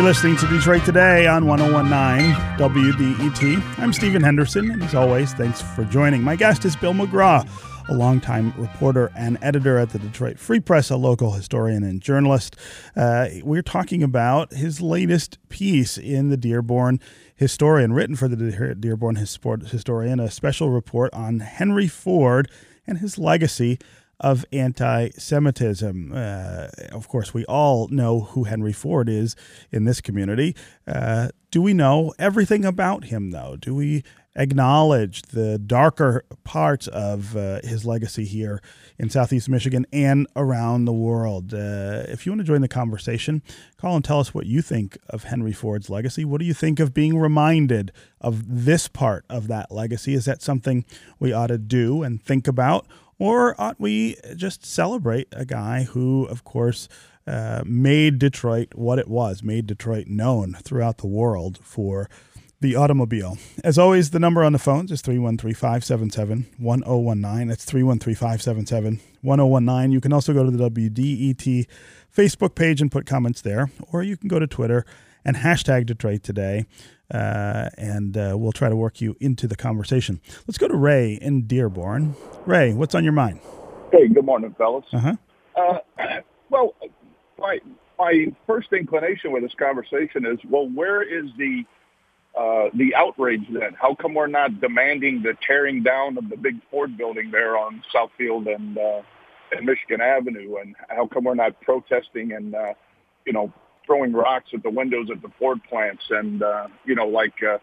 You're 0.00 0.08
listening 0.08 0.36
to 0.36 0.46
Detroit 0.46 0.84
Today 0.86 1.26
on 1.26 1.46
1019 1.46 2.32
WDET. 2.56 3.78
I'm 3.78 3.92
Stephen 3.92 4.22
Henderson, 4.22 4.70
and 4.70 4.82
as 4.82 4.94
always, 4.94 5.34
thanks 5.34 5.60
for 5.60 5.84
joining. 5.84 6.22
My 6.22 6.36
guest 6.36 6.64
is 6.64 6.74
Bill 6.74 6.94
McGraw, 6.94 7.46
a 7.90 7.94
longtime 7.94 8.54
reporter 8.56 9.10
and 9.16 9.36
editor 9.42 9.76
at 9.76 9.90
the 9.90 9.98
Detroit 9.98 10.38
Free 10.38 10.60
Press, 10.60 10.90
a 10.90 10.96
local 10.96 11.32
historian 11.32 11.82
and 11.82 12.00
journalist. 12.00 12.54
Uh, 12.94 13.26
we're 13.42 13.62
talking 13.62 14.04
about 14.04 14.52
his 14.52 14.80
latest 14.80 15.38
piece 15.48 15.98
in 15.98 16.30
the 16.30 16.36
Dearborn 16.36 17.00
Historian, 17.34 17.92
written 17.92 18.14
for 18.14 18.28
the 18.28 18.76
Dearborn 18.76 19.16
Historian, 19.16 20.20
a 20.20 20.30
special 20.30 20.70
report 20.70 21.12
on 21.12 21.40
Henry 21.40 21.88
Ford 21.88 22.48
and 22.86 22.98
his 22.98 23.18
legacy 23.18 23.76
of 24.20 24.44
anti 24.52 25.08
Semitism. 25.16 26.12
Uh, 26.14 26.68
of 26.92 27.08
course, 27.08 27.34
we 27.34 27.44
all 27.46 27.88
know 27.88 28.20
who 28.20 28.44
Henry 28.44 28.72
Ford 28.72 29.08
is 29.08 29.34
in 29.72 29.84
this 29.84 30.00
community. 30.00 30.54
Uh, 30.86 31.30
do 31.50 31.60
we 31.60 31.74
know 31.74 32.14
everything 32.18 32.64
about 32.64 33.04
him, 33.04 33.30
though? 33.30 33.56
Do 33.56 33.74
we 33.74 34.04
acknowledge 34.36 35.22
the 35.22 35.58
darker 35.58 36.24
parts 36.44 36.86
of 36.86 37.36
uh, 37.36 37.60
his 37.64 37.84
legacy 37.84 38.24
here 38.24 38.62
in 38.98 39.10
Southeast 39.10 39.48
Michigan 39.48 39.84
and 39.92 40.26
around 40.36 40.84
the 40.84 40.92
world? 40.92 41.52
Uh, 41.52 42.04
if 42.08 42.24
you 42.24 42.32
want 42.32 42.40
to 42.40 42.46
join 42.46 42.60
the 42.60 42.68
conversation, 42.68 43.42
call 43.78 43.96
and 43.96 44.04
tell 44.04 44.20
us 44.20 44.32
what 44.32 44.46
you 44.46 44.62
think 44.62 44.96
of 45.08 45.24
Henry 45.24 45.52
Ford's 45.52 45.90
legacy. 45.90 46.24
What 46.24 46.38
do 46.38 46.44
you 46.44 46.54
think 46.54 46.78
of 46.78 46.94
being 46.94 47.18
reminded 47.18 47.90
of 48.20 48.64
this 48.64 48.86
part 48.86 49.24
of 49.28 49.48
that 49.48 49.72
legacy? 49.72 50.14
Is 50.14 50.26
that 50.26 50.42
something 50.42 50.84
we 51.18 51.32
ought 51.32 51.48
to 51.48 51.58
do 51.58 52.02
and 52.02 52.22
think 52.22 52.46
about? 52.46 52.86
Or 53.20 53.54
ought 53.60 53.78
we 53.78 54.16
just 54.34 54.64
celebrate 54.64 55.28
a 55.30 55.44
guy 55.44 55.82
who, 55.84 56.24
of 56.24 56.42
course, 56.42 56.88
uh, 57.26 57.62
made 57.66 58.18
Detroit 58.18 58.70
what 58.74 58.98
it 58.98 59.08
was, 59.08 59.42
made 59.42 59.66
Detroit 59.66 60.06
known 60.06 60.54
throughout 60.62 60.98
the 60.98 61.06
world 61.06 61.58
for 61.62 62.08
the 62.62 62.74
automobile. 62.74 63.36
As 63.62 63.78
always, 63.78 64.10
the 64.10 64.18
number 64.18 64.42
on 64.42 64.54
the 64.54 64.58
phones 64.58 64.90
is 64.90 65.02
313 65.02 65.54
577 65.54 66.46
1019. 66.56 67.48
That's 67.48 67.64
313 67.66 68.14
577 68.14 69.00
1019. 69.20 69.92
You 69.92 70.00
can 70.00 70.14
also 70.14 70.32
go 70.32 70.42
to 70.42 70.50
the 70.50 70.70
WDET 70.70 71.66
Facebook 72.14 72.54
page 72.54 72.80
and 72.80 72.90
put 72.90 73.04
comments 73.04 73.42
there, 73.42 73.70
or 73.92 74.02
you 74.02 74.16
can 74.16 74.28
go 74.28 74.38
to 74.38 74.46
Twitter 74.46 74.86
and 75.26 75.36
hashtag 75.36 75.84
Detroit 75.84 76.22
Today 76.22 76.64
uh, 77.10 77.70
and 77.76 78.16
uh, 78.16 78.34
we'll 78.36 78.52
try 78.52 78.68
to 78.68 78.76
work 78.76 79.00
you 79.00 79.16
into 79.20 79.46
the 79.46 79.56
conversation. 79.56 80.20
Let's 80.46 80.58
go 80.58 80.68
to 80.68 80.76
Ray 80.76 81.14
in 81.14 81.46
Dearborn. 81.46 82.14
Ray, 82.46 82.72
what's 82.72 82.94
on 82.94 83.04
your 83.04 83.12
mind? 83.12 83.40
Hey, 83.92 84.08
good 84.08 84.24
morning, 84.24 84.54
fellas. 84.56 84.84
Uh-huh. 84.92 85.16
Uh, 85.56 85.78
well, 86.50 86.74
my 87.38 87.58
my 87.98 88.26
first 88.46 88.72
inclination 88.72 89.32
with 89.32 89.42
this 89.42 89.54
conversation 89.54 90.24
is, 90.24 90.38
well, 90.48 90.68
where 90.68 91.02
is 91.02 91.30
the 91.36 91.64
uh, 92.38 92.70
the 92.74 92.94
outrage 92.94 93.44
then? 93.50 93.74
How 93.74 93.94
come 93.94 94.14
we're 94.14 94.28
not 94.28 94.60
demanding 94.60 95.22
the 95.22 95.34
tearing 95.46 95.82
down 95.82 96.16
of 96.16 96.28
the 96.28 96.36
big 96.36 96.56
Ford 96.70 96.96
building 96.96 97.30
there 97.30 97.58
on 97.58 97.82
Southfield 97.92 98.52
and 98.52 98.78
uh, 98.78 99.02
and 99.52 99.66
Michigan 99.66 100.00
Avenue, 100.00 100.56
and 100.56 100.76
how 100.88 101.06
come 101.06 101.24
we're 101.24 101.34
not 101.34 101.60
protesting 101.60 102.32
and 102.32 102.54
uh, 102.54 102.74
you 103.26 103.32
know 103.32 103.52
throwing 103.90 104.12
rocks 104.12 104.50
at 104.54 104.62
the 104.62 104.70
windows 104.70 105.08
at 105.10 105.20
the 105.20 105.30
Ford 105.36 105.58
plants 105.68 106.04
and, 106.10 106.44
uh, 106.44 106.68
you 106.84 106.94
know, 106.94 107.08
like, 107.08 107.34
uh, 107.42 107.58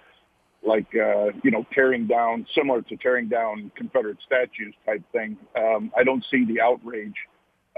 like, 0.62 0.88
uh, 0.94 1.28
you 1.42 1.52
know, 1.52 1.66
tearing 1.74 2.06
down, 2.06 2.46
similar 2.54 2.82
to 2.82 2.98
tearing 2.98 3.30
down 3.30 3.72
Confederate 3.78 4.18
statues 4.26 4.76
type 4.86 5.02
thing. 5.14 5.38
Um, 5.58 5.90
I 5.96 6.04
don't 6.04 6.26
see 6.30 6.44
the 6.44 6.60
outrage 6.60 7.16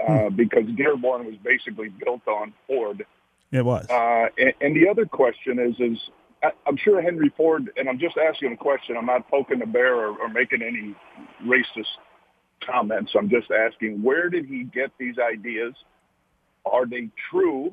uh, 0.04 0.28
hmm. 0.28 0.34
because 0.34 0.64
Dearborn 0.76 1.26
was 1.26 1.36
basically 1.44 1.90
built 1.90 2.26
on 2.26 2.52
Ford. 2.66 3.06
It 3.52 3.64
was. 3.64 3.86
Uh, 3.88 4.26
and, 4.36 4.52
and 4.60 4.76
the 4.76 4.88
other 4.88 5.06
question 5.06 5.60
is, 5.60 5.76
is 5.78 5.98
I, 6.42 6.50
I'm 6.66 6.76
sure 6.76 7.00
Henry 7.00 7.32
Ford, 7.36 7.70
and 7.76 7.88
I'm 7.88 8.00
just 8.00 8.16
asking 8.16 8.52
a 8.52 8.56
question. 8.56 8.96
I'm 8.96 9.06
not 9.06 9.30
poking 9.30 9.60
the 9.60 9.66
bear 9.66 9.94
or, 9.94 10.18
or 10.18 10.28
making 10.28 10.62
any 10.62 10.96
racist 11.46 11.86
comments. 12.66 13.12
I'm 13.16 13.30
just 13.30 13.52
asking, 13.52 14.02
where 14.02 14.28
did 14.28 14.46
he 14.46 14.64
get 14.64 14.90
these 14.98 15.16
ideas? 15.20 15.74
Are 16.66 16.86
they 16.86 17.10
true? 17.30 17.72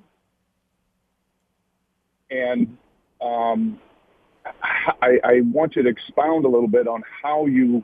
And 2.29 2.77
um, 3.22 3.79
I, 5.01 5.19
I 5.24 5.41
want 5.51 5.75
you 5.75 5.84
to 5.84 5.89
expound 5.89 6.46
a 6.46 6.48
little 6.48 6.67
bit 6.67 6.88
on 6.88 7.03
how 7.22 7.46
you 7.46 7.84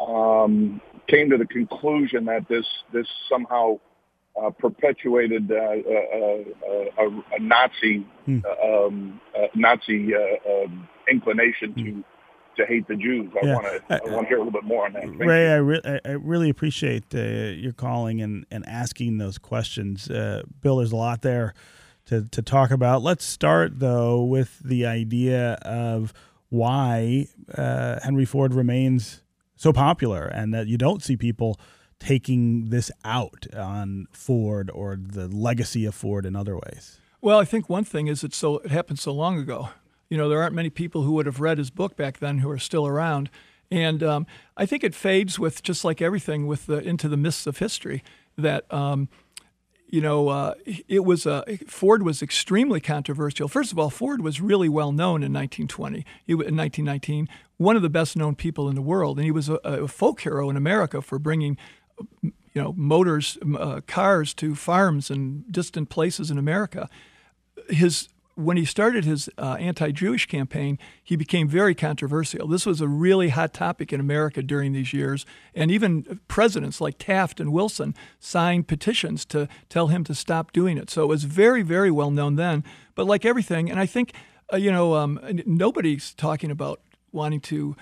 um, 0.00 0.80
came 1.08 1.30
to 1.30 1.36
the 1.36 1.46
conclusion 1.46 2.24
that 2.26 2.48
this 2.48 2.66
this 2.92 3.06
somehow 3.28 3.78
uh, 4.40 4.50
perpetuated 4.50 5.50
uh, 5.50 5.54
uh, 5.54 6.98
a, 6.98 7.08
a, 7.36 7.40
Nazi 7.40 8.06
hmm. 8.24 8.38
um, 8.64 9.20
Nazi 9.54 10.12
uh, 10.14 10.64
um, 10.64 10.88
inclination 11.10 11.74
to. 11.74 11.90
Hmm. 11.90 12.00
To 12.58 12.66
hate 12.66 12.86
the 12.86 12.96
Jews, 12.96 13.32
I 13.42 13.46
yeah. 13.46 13.54
want 13.54 13.64
to. 13.64 13.82
I 13.88 14.14
want 14.14 14.24
to 14.24 14.28
hear 14.28 14.36
a 14.36 14.44
little 14.44 14.52
bit 14.52 14.64
more 14.64 14.84
on 14.84 14.92
that. 14.92 15.04
Thank 15.04 15.18
Ray, 15.20 15.54
I, 15.54 15.56
re- 15.56 16.00
I 16.04 16.10
really 16.10 16.50
appreciate 16.50 17.04
uh, 17.14 17.18
your 17.18 17.72
calling 17.72 18.20
and, 18.20 18.44
and 18.50 18.68
asking 18.68 19.16
those 19.16 19.38
questions. 19.38 20.10
Uh, 20.10 20.42
Bill, 20.60 20.76
there's 20.76 20.92
a 20.92 20.96
lot 20.96 21.22
there 21.22 21.54
to, 22.06 22.28
to 22.28 22.42
talk 22.42 22.70
about. 22.70 23.02
Let's 23.02 23.24
start, 23.24 23.78
though, 23.78 24.22
with 24.22 24.58
the 24.60 24.86
idea 24.86 25.54
of 25.62 26.12
why 26.48 27.28
uh, 27.54 28.00
Henry 28.02 28.24
Ford 28.24 28.52
remains 28.54 29.22
so 29.56 29.72
popular 29.72 30.26
and 30.26 30.52
that 30.52 30.66
you 30.66 30.76
don't 30.76 31.02
see 31.02 31.16
people 31.16 31.58
taking 31.98 32.70
this 32.70 32.90
out 33.04 33.46
on 33.56 34.06
Ford 34.12 34.70
or 34.74 34.98
the 35.00 35.28
legacy 35.28 35.84
of 35.84 35.94
Ford 35.94 36.26
in 36.26 36.34
other 36.34 36.56
ways. 36.56 37.00
Well, 37.20 37.38
I 37.38 37.44
think 37.44 37.68
one 37.68 37.84
thing 37.84 38.08
is 38.08 38.24
it 38.24 38.34
so 38.34 38.58
it 38.58 38.72
happened 38.72 38.98
so 38.98 39.12
long 39.12 39.38
ago. 39.38 39.68
You 40.10 40.18
know, 40.18 40.28
there 40.28 40.42
aren't 40.42 40.54
many 40.54 40.68
people 40.68 41.02
who 41.02 41.12
would 41.12 41.26
have 41.26 41.40
read 41.40 41.58
his 41.58 41.70
book 41.70 41.96
back 41.96 42.18
then 42.18 42.38
who 42.38 42.50
are 42.50 42.58
still 42.58 42.86
around, 42.86 43.30
and 43.70 44.02
um, 44.02 44.26
I 44.56 44.66
think 44.66 44.82
it 44.84 44.94
fades 44.94 45.38
with 45.38 45.62
just 45.62 45.84
like 45.84 46.02
everything 46.02 46.46
with 46.46 46.66
the 46.66 46.78
into 46.78 47.08
the 47.08 47.16
mists 47.16 47.46
of 47.46 47.58
history 47.58 48.02
that. 48.36 48.70
Um, 48.72 49.08
you 49.92 50.00
know, 50.00 50.28
uh, 50.28 50.54
it 50.88 51.04
was 51.04 51.26
uh, 51.26 51.44
Ford 51.68 52.02
was 52.02 52.22
extremely 52.22 52.80
controversial. 52.80 53.46
First 53.46 53.72
of 53.72 53.78
all, 53.78 53.90
Ford 53.90 54.22
was 54.22 54.40
really 54.40 54.68
well 54.68 54.90
known 54.90 55.22
in 55.22 55.34
1920, 55.34 56.04
he, 56.24 56.32
in 56.32 56.38
1919, 56.38 57.28
one 57.58 57.76
of 57.76 57.82
the 57.82 57.90
best 57.90 58.16
known 58.16 58.34
people 58.34 58.70
in 58.70 58.74
the 58.74 58.80
world, 58.80 59.18
and 59.18 59.26
he 59.26 59.30
was 59.30 59.50
a, 59.50 59.56
a 59.56 59.86
folk 59.86 60.22
hero 60.22 60.48
in 60.48 60.56
America 60.56 61.02
for 61.02 61.18
bringing, 61.18 61.58
you 62.22 62.32
know, 62.54 62.72
motors, 62.72 63.36
uh, 63.58 63.82
cars 63.86 64.32
to 64.32 64.54
farms 64.54 65.10
and 65.10 65.44
distant 65.52 65.90
places 65.90 66.30
in 66.30 66.38
America. 66.38 66.88
His 67.68 68.08
when 68.34 68.56
he 68.56 68.64
started 68.64 69.04
his 69.04 69.28
uh, 69.38 69.56
anti-Jewish 69.60 70.26
campaign, 70.26 70.78
he 71.02 71.16
became 71.16 71.48
very 71.48 71.74
controversial. 71.74 72.48
This 72.48 72.64
was 72.64 72.80
a 72.80 72.88
really 72.88 73.28
hot 73.28 73.52
topic 73.52 73.92
in 73.92 74.00
America 74.00 74.42
during 74.42 74.72
these 74.72 74.92
years, 74.92 75.26
and 75.54 75.70
even 75.70 76.20
presidents 76.28 76.80
like 76.80 76.96
Taft 76.98 77.40
and 77.40 77.52
Wilson 77.52 77.94
signed 78.18 78.68
petitions 78.68 79.24
to 79.26 79.48
tell 79.68 79.88
him 79.88 80.04
to 80.04 80.14
stop 80.14 80.52
doing 80.52 80.78
it. 80.78 80.90
So 80.90 81.02
it 81.02 81.08
was 81.08 81.24
very, 81.24 81.62
very 81.62 81.90
well 81.90 82.10
known 82.10 82.36
then. 82.36 82.64
But 82.94 83.06
like 83.06 83.24
everything, 83.24 83.70
and 83.70 83.78
I 83.78 83.86
think 83.86 84.12
uh, 84.52 84.56
you 84.56 84.70
know, 84.70 84.94
um, 84.94 85.18
nobody's 85.46 86.12
talking 86.14 86.50
about 86.50 86.80
wanting 87.10 87.40
to 87.40 87.76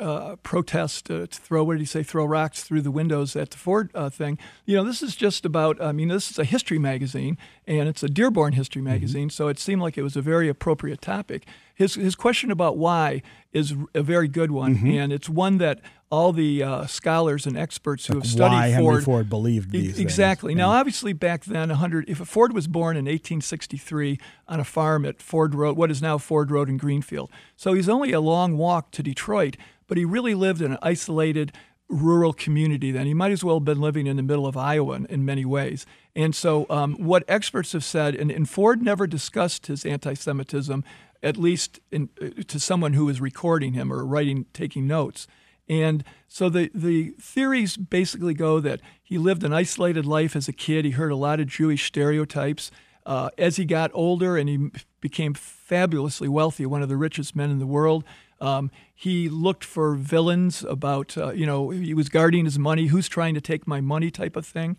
uh, 0.00 0.36
protest 0.36 1.10
uh, 1.10 1.26
to 1.26 1.26
throw 1.26 1.62
what 1.62 1.74
did 1.74 1.80
he 1.80 1.86
say 1.86 2.02
throw 2.02 2.24
rocks 2.24 2.62
through 2.62 2.80
the 2.82 2.90
windows 2.90 3.36
at 3.36 3.50
the 3.50 3.58
Ford 3.58 3.90
uh, 3.94 4.10
thing. 4.10 4.38
You 4.64 4.76
know, 4.76 4.84
this 4.84 5.02
is 5.02 5.14
just 5.14 5.44
about. 5.44 5.80
I 5.80 5.92
mean, 5.92 6.08
this 6.08 6.30
is 6.30 6.38
a 6.38 6.44
history 6.44 6.78
magazine, 6.78 7.38
and 7.66 7.88
it's 7.88 8.02
a 8.02 8.08
Dearborn 8.08 8.54
history 8.54 8.80
mm-hmm. 8.80 8.92
magazine, 8.92 9.28
mm-hmm. 9.28 9.34
so 9.34 9.48
it 9.48 9.58
seemed 9.58 9.82
like 9.82 9.98
it 9.98 10.02
was 10.02 10.16
a 10.16 10.22
very 10.22 10.48
appropriate 10.48 11.00
topic. 11.00 11.46
His 11.80 11.94
his 11.96 12.14
question 12.14 12.50
about 12.50 12.76
why 12.78 13.22
is 13.52 13.74
a 13.94 14.02
very 14.02 14.28
good 14.28 14.50
one, 14.52 14.76
Mm-hmm. 14.76 14.98
and 15.00 15.12
it's 15.12 15.28
one 15.28 15.58
that 15.58 15.80
all 16.12 16.32
the 16.32 16.62
uh, 16.62 16.86
scholars 16.86 17.46
and 17.46 17.56
experts 17.56 18.06
who 18.06 18.14
have 18.14 18.22
why 18.24 18.28
studied 18.28 18.72
Henry 18.72 18.84
Ford, 18.84 19.04
Ford 19.04 19.28
believed 19.28 19.68
E- 19.74 19.78
these 19.80 19.86
things. 19.96 20.00
exactly. 20.00 20.54
Now, 20.54 20.72
Yeah. 20.72 20.78
obviously, 20.80 21.12
back 21.12 21.44
then, 21.44 21.68
100. 21.70 22.08
If 22.08 22.18
Ford 22.18 22.52
was 22.52 22.66
born 22.66 22.96
in 22.96 23.06
1863 23.06 24.18
on 24.48 24.60
a 24.60 24.64
farm 24.64 25.04
at 25.04 25.20
Ford 25.22 25.54
Road, 25.54 25.76
what 25.76 25.90
is 25.90 26.02
now 26.02 26.18
Ford 26.18 26.50
Road 26.50 26.68
in 26.68 26.76
Greenfield, 26.78 27.30
so 27.56 27.72
he's 27.74 27.88
only 27.88 28.12
a 28.12 28.20
long 28.20 28.56
walk 28.56 28.90
to 28.92 29.02
Detroit, 29.02 29.56
but 29.86 29.96
he 29.98 30.04
really 30.04 30.34
lived 30.34 30.60
in 30.62 30.72
an 30.72 30.78
isolated 30.82 31.52
rural 31.88 32.32
community. 32.32 32.92
Then 32.92 33.06
he 33.06 33.14
might 33.14 33.32
as 33.32 33.42
well 33.42 33.56
have 33.56 33.64
been 33.64 33.80
living 33.80 34.06
in 34.06 34.16
the 34.16 34.22
middle 34.22 34.46
of 34.46 34.56
Iowa 34.56 34.94
in, 34.94 35.06
in 35.06 35.24
many 35.24 35.44
ways. 35.44 35.86
And 36.14 36.34
so, 36.34 36.66
um, 36.70 36.94
what 36.94 37.24
experts 37.28 37.72
have 37.72 37.84
said, 37.84 38.14
and, 38.14 38.30
and 38.30 38.48
Ford 38.48 38.82
never 38.82 39.06
discussed 39.08 39.66
his 39.66 39.84
anti-Semitism, 39.84 40.84
at 41.22 41.36
least 41.36 41.80
in, 41.90 42.08
uh, 42.20 42.42
to 42.46 42.58
someone 42.58 42.94
who 42.94 43.04
was 43.04 43.20
recording 43.20 43.72
him 43.74 43.92
or 43.92 44.04
writing, 44.04 44.46
taking 44.52 44.86
notes. 44.86 45.26
And 45.68 46.02
so 46.26 46.48
the, 46.48 46.70
the 46.74 47.14
theories 47.20 47.76
basically 47.76 48.34
go 48.34 48.58
that 48.60 48.80
he 49.02 49.18
lived 49.18 49.44
an 49.44 49.52
isolated 49.52 50.04
life 50.04 50.34
as 50.34 50.48
a 50.48 50.52
kid. 50.52 50.84
He 50.84 50.92
heard 50.92 51.12
a 51.12 51.16
lot 51.16 51.38
of 51.40 51.46
Jewish 51.46 51.86
stereotypes. 51.86 52.70
Uh, 53.06 53.30
as 53.38 53.56
he 53.56 53.64
got 53.64 53.90
older 53.94 54.36
and 54.36 54.48
he 54.48 54.70
became 55.00 55.32
fabulously 55.34 56.28
wealthy, 56.28 56.66
one 56.66 56.82
of 56.82 56.88
the 56.88 56.96
richest 56.96 57.36
men 57.36 57.50
in 57.50 57.58
the 57.58 57.66
world, 57.66 58.04
um, 58.40 58.70
he 58.94 59.28
looked 59.28 59.64
for 59.64 59.94
villains 59.94 60.64
about, 60.64 61.16
uh, 61.16 61.32
you 61.32 61.46
know, 61.46 61.70
he 61.70 61.94
was 61.94 62.08
guarding 62.08 62.44
his 62.44 62.58
money, 62.58 62.86
who's 62.86 63.08
trying 63.08 63.34
to 63.34 63.40
take 63.40 63.66
my 63.66 63.80
money 63.80 64.10
type 64.10 64.36
of 64.36 64.46
thing. 64.46 64.76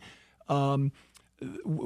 Um, 0.49 0.91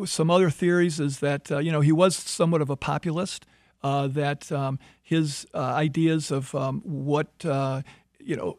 some 0.05 0.29
other 0.29 0.49
theories 0.49 0.99
is 0.99 1.19
that, 1.19 1.51
uh, 1.51 1.59
you 1.59 1.71
know, 1.71 1.81
he 1.81 1.91
was 1.91 2.15
somewhat 2.15 2.61
of 2.61 2.69
a 2.69 2.75
populist, 2.75 3.45
uh, 3.83 4.07
that 4.07 4.51
um, 4.51 4.79
his 5.01 5.45
uh, 5.53 5.57
ideas 5.59 6.31
of 6.31 6.53
um, 6.55 6.81
what, 6.83 7.45
uh, 7.45 7.81
you 8.19 8.35
know, 8.35 8.57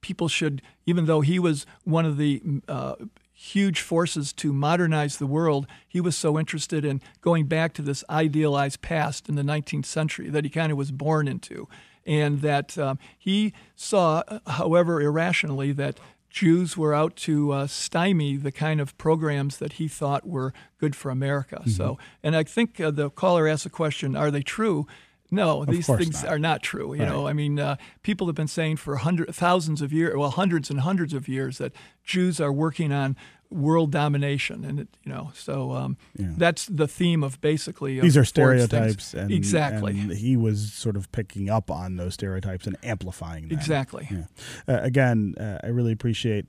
people 0.00 0.28
should, 0.28 0.62
even 0.86 1.06
though 1.06 1.20
he 1.20 1.38
was 1.38 1.66
one 1.84 2.04
of 2.04 2.16
the 2.16 2.42
uh, 2.68 2.94
huge 3.32 3.80
forces 3.80 4.32
to 4.32 4.52
modernize 4.52 5.16
the 5.16 5.26
world, 5.26 5.66
he 5.88 6.00
was 6.00 6.16
so 6.16 6.38
interested 6.38 6.84
in 6.84 7.00
going 7.20 7.46
back 7.46 7.72
to 7.74 7.82
this 7.82 8.04
idealized 8.08 8.80
past 8.82 9.28
in 9.28 9.34
the 9.34 9.42
19th 9.42 9.86
century 9.86 10.30
that 10.30 10.44
he 10.44 10.50
kind 10.50 10.70
of 10.70 10.78
was 10.78 10.90
born 10.90 11.28
into. 11.28 11.68
And 12.04 12.40
that 12.40 12.76
um, 12.78 12.98
he 13.16 13.52
saw, 13.76 14.22
however 14.46 15.00
irrationally, 15.00 15.70
that 15.72 16.00
Jews 16.32 16.78
were 16.78 16.94
out 16.94 17.14
to 17.16 17.52
uh, 17.52 17.66
stymie 17.66 18.36
the 18.36 18.50
kind 18.50 18.80
of 18.80 18.96
programs 18.96 19.58
that 19.58 19.74
he 19.74 19.86
thought 19.86 20.26
were 20.26 20.54
good 20.78 20.96
for 20.96 21.10
America. 21.10 21.62
So, 21.68 21.98
and 22.22 22.34
I 22.34 22.42
think 22.42 22.80
uh, 22.80 22.90
the 22.90 23.10
caller 23.10 23.46
asked 23.46 23.64
the 23.64 23.70
question: 23.70 24.16
Are 24.16 24.30
they 24.30 24.42
true? 24.42 24.86
No, 25.30 25.64
these 25.64 25.86
things 25.86 26.22
not. 26.22 26.32
are 26.32 26.38
not 26.38 26.62
true. 26.62 26.94
You 26.94 27.06
know, 27.06 27.26
I 27.26 27.32
mean, 27.32 27.58
uh, 27.58 27.76
people 28.02 28.26
have 28.26 28.36
been 28.36 28.48
saying 28.48 28.76
for 28.76 28.96
hundred, 28.96 29.34
thousands 29.34 29.80
of 29.80 29.92
years, 29.92 30.14
well, 30.16 30.30
hundreds 30.30 30.68
and 30.70 30.80
hundreds 30.80 31.14
of 31.14 31.28
years, 31.28 31.58
that 31.58 31.72
Jews 32.04 32.40
are 32.40 32.52
working 32.52 32.92
on 32.92 33.16
world 33.52 33.90
domination, 33.90 34.64
and 34.64 34.80
it, 34.80 34.88
you 35.04 35.12
know, 35.12 35.30
so 35.34 35.72
um, 35.72 35.96
that's 36.16 36.66
the 36.66 36.88
theme 36.88 37.22
of 37.22 37.40
basically 37.40 37.98
of 37.98 38.02
These 38.02 38.16
are 38.16 38.24
stereotypes, 38.24 39.14
and 39.14 39.30
exactly, 39.30 39.98
and 39.98 40.12
he 40.12 40.36
was 40.36 40.72
sort 40.72 40.96
of 40.96 41.10
picking 41.12 41.50
up 41.50 41.70
on 41.70 41.96
those 41.96 42.14
stereotypes 42.14 42.66
and 42.66 42.76
amplifying 42.82 43.48
them. 43.48 43.58
exactly. 43.58 44.08
Yeah. 44.10 44.24
Uh, 44.66 44.80
again, 44.82 45.34
uh, 45.38 45.58
I 45.62 45.68
really 45.68 45.92
appreciate 45.92 46.46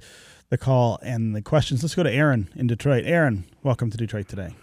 the 0.50 0.58
call 0.58 1.00
and 1.02 1.36
the 1.36 1.42
questions. 1.42 1.84
Let's 1.84 1.96
go 1.96 2.04
to 2.04 2.12
Aaron 2.12 2.50
in 2.56 2.68
Detroit. 2.68 3.04
Aaron, 3.06 3.46
welcome 3.64 3.90
to 3.90 3.98
Detroit 3.98 4.28
today. 4.28 4.56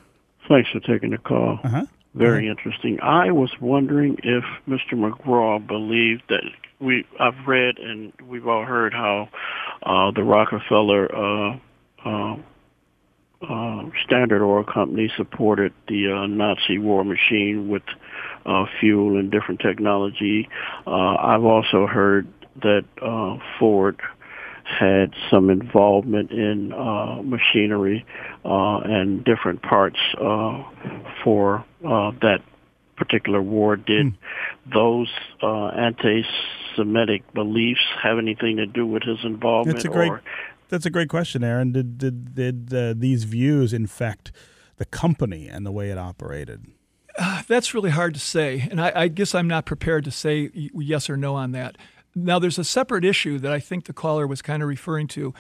Thanks 0.49 0.71
for 0.71 0.81
taking 0.81 1.11
the 1.11 1.19
call. 1.19 1.61
Uh-huh. 1.63 1.87
Very 2.15 2.49
interesting. 2.49 2.99
I 3.01 3.31
was 3.31 3.53
wondering 3.61 4.19
if 4.25 4.43
Mr. 4.69 4.95
McGraw 4.95 5.65
believed 5.65 6.23
that 6.29 6.43
we. 6.81 7.07
I've 7.21 7.47
read 7.47 7.79
and 7.79 8.13
we've 8.27 8.49
all 8.49 8.65
heard 8.65 8.93
how 8.93 9.29
uh, 9.85 10.11
the 10.11 10.25
Rockefeller 10.25 11.07
uh, 11.15 11.59
Standard 14.05 14.45
Oil 14.45 14.65
Company 14.65 15.11
supported 15.17 15.73
the 15.89 16.13
uh, 16.13 16.27
Nazi 16.27 16.79
war 16.79 17.05
machine 17.05 17.69
with 17.69 17.83
uh, 18.45 18.65
fuel 18.81 19.19
and 19.19 19.31
different 19.31 19.61
technology. 19.61 20.49
Uh, 20.87 21.17
I've 21.17 21.45
also 21.45 21.87
heard 21.87 22.27
that 22.63 22.85
uh, 23.01 23.39
Ford 23.59 24.01
had 24.65 25.13
some 25.31 25.51
involvement 25.51 26.31
in 26.31 26.73
uh, 26.73 27.23
machinery 27.23 28.05
uh, 28.45 28.79
and 28.79 29.25
different 29.25 29.63
parts 29.63 29.99
uh, 30.21 30.63
for 31.25 31.65
uh, 31.85 32.13
that 32.23 32.41
particular 32.97 33.43
war. 33.43 33.77
Did 33.77 34.15
those 34.73 35.09
uh, 35.43 35.69
anti-Semitic 35.69 37.33
beliefs 37.33 37.81
have 38.03 38.19
anything 38.19 38.59
to 38.59 38.67
do 38.67 38.87
with 38.87 39.03
his 39.03 39.19
involvement? 39.25 39.85
Great. 39.89 40.11
or 40.11 40.23
That's 40.71 40.87
a 40.87 40.91
great 40.91 41.09
question, 41.09 41.43
Aaron. 41.43 41.73
Did 41.73 41.99
did 41.99 42.35
did 42.35 42.73
uh, 42.73 42.95
these 42.97 43.25
views 43.25 43.73
infect 43.73 44.33
the 44.77 44.85
company 44.85 45.49
and 45.49 45.67
the 45.67 45.73
way 45.73 45.91
it 45.91 45.99
operated? 45.99 46.65
That's 47.49 47.75
really 47.75 47.91
hard 47.91 48.15
to 48.15 48.21
say, 48.21 48.67
and 48.71 48.81
I, 48.81 48.93
I 48.95 49.09
guess 49.09 49.35
I'm 49.35 49.49
not 49.49 49.67
prepared 49.67 50.05
to 50.05 50.11
say 50.11 50.51
yes 50.55 51.11
or 51.11 51.17
no 51.17 51.35
on 51.35 51.51
that. 51.53 51.77
Now, 52.15 52.39
there's 52.39 52.59
a 52.59 52.65
separate 52.65 53.05
issue 53.05 53.39
that 53.41 53.53
I 53.53 53.59
think 53.61 53.85
the 53.85 53.93
caller 53.93 54.27
was 54.27 54.43
kind 54.43 54.63
of 54.63 54.69
referring 54.69 55.09
to, 55.09 55.35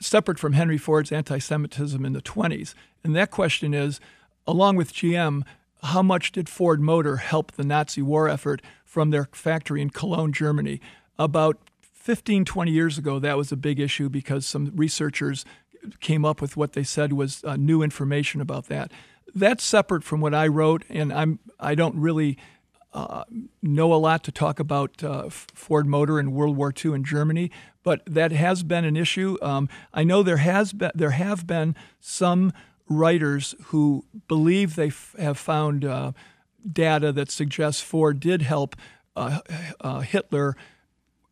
separate 0.00 0.38
from 0.38 0.54
Henry 0.54 0.78
Ford's 0.78 1.12
anti-Semitism 1.12 2.04
in 2.04 2.12
the 2.12 2.22
20s, 2.22 2.74
and 3.04 3.14
that 3.14 3.30
question 3.30 3.74
is, 3.74 4.00
along 4.46 4.76
with 4.76 4.92
GM, 4.92 5.42
how 5.82 6.02
much 6.02 6.32
did 6.32 6.48
Ford 6.48 6.80
Motor 6.80 7.16
help 7.16 7.52
the 7.52 7.64
Nazi 7.64 8.02
war 8.02 8.28
effort 8.28 8.62
from 8.84 9.10
their 9.10 9.28
factory 9.32 9.82
in 9.82 9.90
Cologne, 9.90 10.32
Germany? 10.32 10.80
About 11.18 11.58
15, 12.06 12.44
20 12.44 12.70
years 12.70 12.98
ago, 12.98 13.18
that 13.18 13.36
was 13.36 13.50
a 13.50 13.56
big 13.56 13.80
issue 13.80 14.08
because 14.08 14.46
some 14.46 14.70
researchers 14.76 15.44
came 15.98 16.24
up 16.24 16.40
with 16.40 16.56
what 16.56 16.72
they 16.72 16.84
said 16.84 17.12
was 17.12 17.42
uh, 17.42 17.56
new 17.56 17.82
information 17.82 18.40
about 18.40 18.66
that. 18.66 18.92
That's 19.34 19.64
separate 19.64 20.04
from 20.04 20.20
what 20.20 20.32
I 20.32 20.46
wrote, 20.46 20.84
and 20.88 21.12
I'm 21.12 21.40
I 21.58 21.74
don't 21.74 21.96
really 21.96 22.38
uh, 22.92 23.24
know 23.60 23.92
a 23.92 23.96
lot 23.96 24.22
to 24.22 24.30
talk 24.30 24.60
about 24.60 25.02
uh, 25.02 25.30
Ford 25.30 25.88
Motor 25.88 26.20
and 26.20 26.32
World 26.32 26.56
War 26.56 26.72
II 26.72 26.92
in 26.92 27.02
Germany, 27.02 27.50
but 27.82 28.02
that 28.06 28.30
has 28.30 28.62
been 28.62 28.84
an 28.84 28.96
issue. 28.96 29.36
Um, 29.42 29.68
I 29.92 30.04
know 30.04 30.22
there 30.22 30.36
has 30.36 30.72
been 30.72 30.92
there 30.94 31.10
have 31.10 31.44
been 31.44 31.74
some 31.98 32.52
writers 32.88 33.56
who 33.70 34.04
believe 34.28 34.76
they 34.76 34.88
f- 34.88 35.16
have 35.18 35.38
found 35.38 35.84
uh, 35.84 36.12
data 36.72 37.10
that 37.10 37.32
suggests 37.32 37.82
Ford 37.82 38.20
did 38.20 38.42
help 38.42 38.76
uh, 39.16 39.40
uh, 39.80 40.00
Hitler 40.00 40.56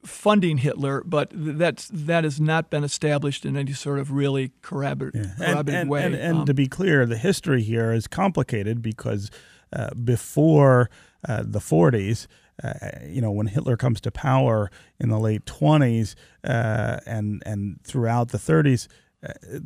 funding 0.04 0.58
Hitler, 0.58 1.02
but 1.04 1.30
that's 1.34 1.88
that 1.92 2.24
has 2.24 2.40
not 2.40 2.70
been 2.70 2.84
established 2.84 3.44
in 3.44 3.56
any 3.56 3.72
sort 3.72 3.98
of 3.98 4.12
really 4.12 4.52
corroborative, 4.62 5.24
and, 5.24 5.36
corroborative 5.38 5.74
and, 5.74 5.90
way. 5.90 6.04
and, 6.04 6.14
and 6.14 6.38
Um, 6.38 6.46
to 6.46 6.54
be 6.54 6.66
clear, 6.66 7.06
the 7.06 7.18
history 7.18 7.62
here 7.62 7.92
is 7.92 8.06
complicated 8.06 8.82
because 8.82 9.30
uh, 9.72 9.90
before 9.94 10.90
uh, 11.26 11.42
the 11.44 11.58
40s, 11.58 12.26
uh, 12.62 12.72
you 13.06 13.20
know, 13.20 13.32
when 13.32 13.46
Hitler 13.46 13.76
comes 13.76 14.00
to 14.02 14.10
power 14.10 14.70
in 15.00 15.08
the 15.08 15.18
late 15.18 15.44
20s 15.44 16.14
uh, 16.44 17.00
and 17.06 17.42
and 17.44 17.82
throughout 17.82 18.28
the 18.28 18.38
30s, 18.38 18.86
uh, 18.86 18.90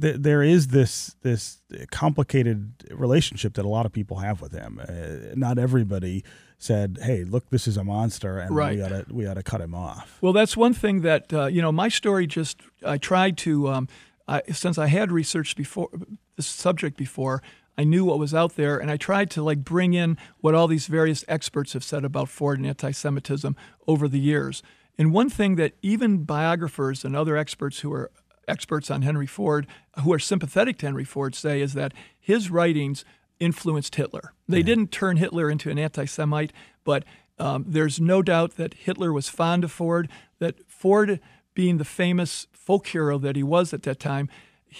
th- 0.01 0.16
there 0.18 0.42
is 0.42 0.68
this 0.68 1.16
this 1.23 1.61
complicated 1.90 2.73
relationship 2.90 3.55
that 3.55 3.64
a 3.64 3.68
lot 3.68 3.87
of 3.87 3.92
people 3.92 4.18
have 4.18 4.40
with 4.40 4.53
him. 4.53 4.81
Uh, 4.81 5.35
not 5.35 5.59
everybody 5.59 6.25
said, 6.59 6.99
"Hey, 7.03 7.25
look, 7.25 7.51
this 7.51 7.66
is 7.66 7.77
a 7.77 7.85
monster, 7.85 8.38
and 8.38 8.55
Right. 8.55 8.77
we 8.77 8.83
ought 8.83 8.88
to 8.88 9.05
we 9.11 9.27
ought 9.27 9.35
to 9.35 9.42
cut 9.42 9.61
him 9.61 9.75
off." 9.75 10.18
Well, 10.21 10.33
that's 10.33 10.57
one 10.57 10.75
thing 10.75 11.03
that 11.03 11.33
uh, 11.33 11.47
you 11.47 11.62
know. 11.62 11.73
My 11.73 11.88
story 11.88 12.27
just 12.27 12.61
I 12.85 12.99
tried 12.99 13.37
to 13.38 13.68
um, 13.68 13.88
I, 14.27 14.42
since 14.53 14.79
I 14.79 14.87
had 14.87 15.11
researched 15.12 15.57
before 15.57 15.88
this 16.37 16.47
subject 16.47 16.97
before. 16.97 17.42
I 17.81 17.85
knew 17.85 18.05
what 18.05 18.18
was 18.18 18.35
out 18.35 18.57
there, 18.57 18.77
and 18.77 18.90
I 18.90 18.97
tried 18.97 19.31
to 19.31 19.42
like 19.42 19.62
bring 19.62 19.94
in 19.94 20.18
what 20.40 20.53
all 20.53 20.66
these 20.66 20.88
various 20.88 21.25
experts 21.29 21.75
have 21.75 21.85
said 21.85 22.05
about 22.05 22.29
Ford 22.29 22.59
and 22.59 22.66
anti-Semitism 22.66 23.55
over 23.87 24.09
the 24.09 24.18
years. 24.18 24.64
And 24.99 25.12
one 25.12 25.31
thing 25.31 25.55
that 25.57 25.75
even 25.81 26.25
biographers 26.25 27.05
and 27.05 27.14
other 27.14 27.37
experts 27.37 27.79
who 27.81 27.92
are 27.92 28.11
experts 28.48 28.90
on 28.90 29.02
Henry 29.02 29.26
Ford, 29.26 29.66
who 30.02 30.12
are 30.12 30.18
sympathetic 30.18 30.78
to 30.78 30.87
Henry 30.87 31.04
Ford, 31.04 31.34
say 31.34 31.61
is 31.61 31.74
that 31.74 31.92
his 32.18 32.50
writings 32.50 33.04
influenced 33.40 33.94
Hitler. 33.94 34.32
They 34.48 34.62
didn't 34.62 34.90
turn 34.90 35.16
Hitler 35.18 35.50
into 35.50 35.70
an 35.70 35.78
anti 35.78 36.06
Semite, 36.06 36.52
but 36.84 37.04
um, 37.38 37.64
there's 37.68 38.00
no 38.00 38.22
doubt 38.22 38.56
that 38.56 38.74
Hitler 38.74 39.12
was 39.12 39.28
fond 39.28 39.62
of 39.64 39.70
Ford, 39.70 40.08
that 40.40 40.68
Ford, 40.68 41.20
being 41.54 41.78
the 41.78 41.84
famous 41.84 42.46
folk 42.52 42.88
hero 42.88 43.18
that 43.18 43.37
he 43.37 43.42
was 43.42 43.72
at 43.72 43.82
that 43.84 44.00
time, 44.00 44.28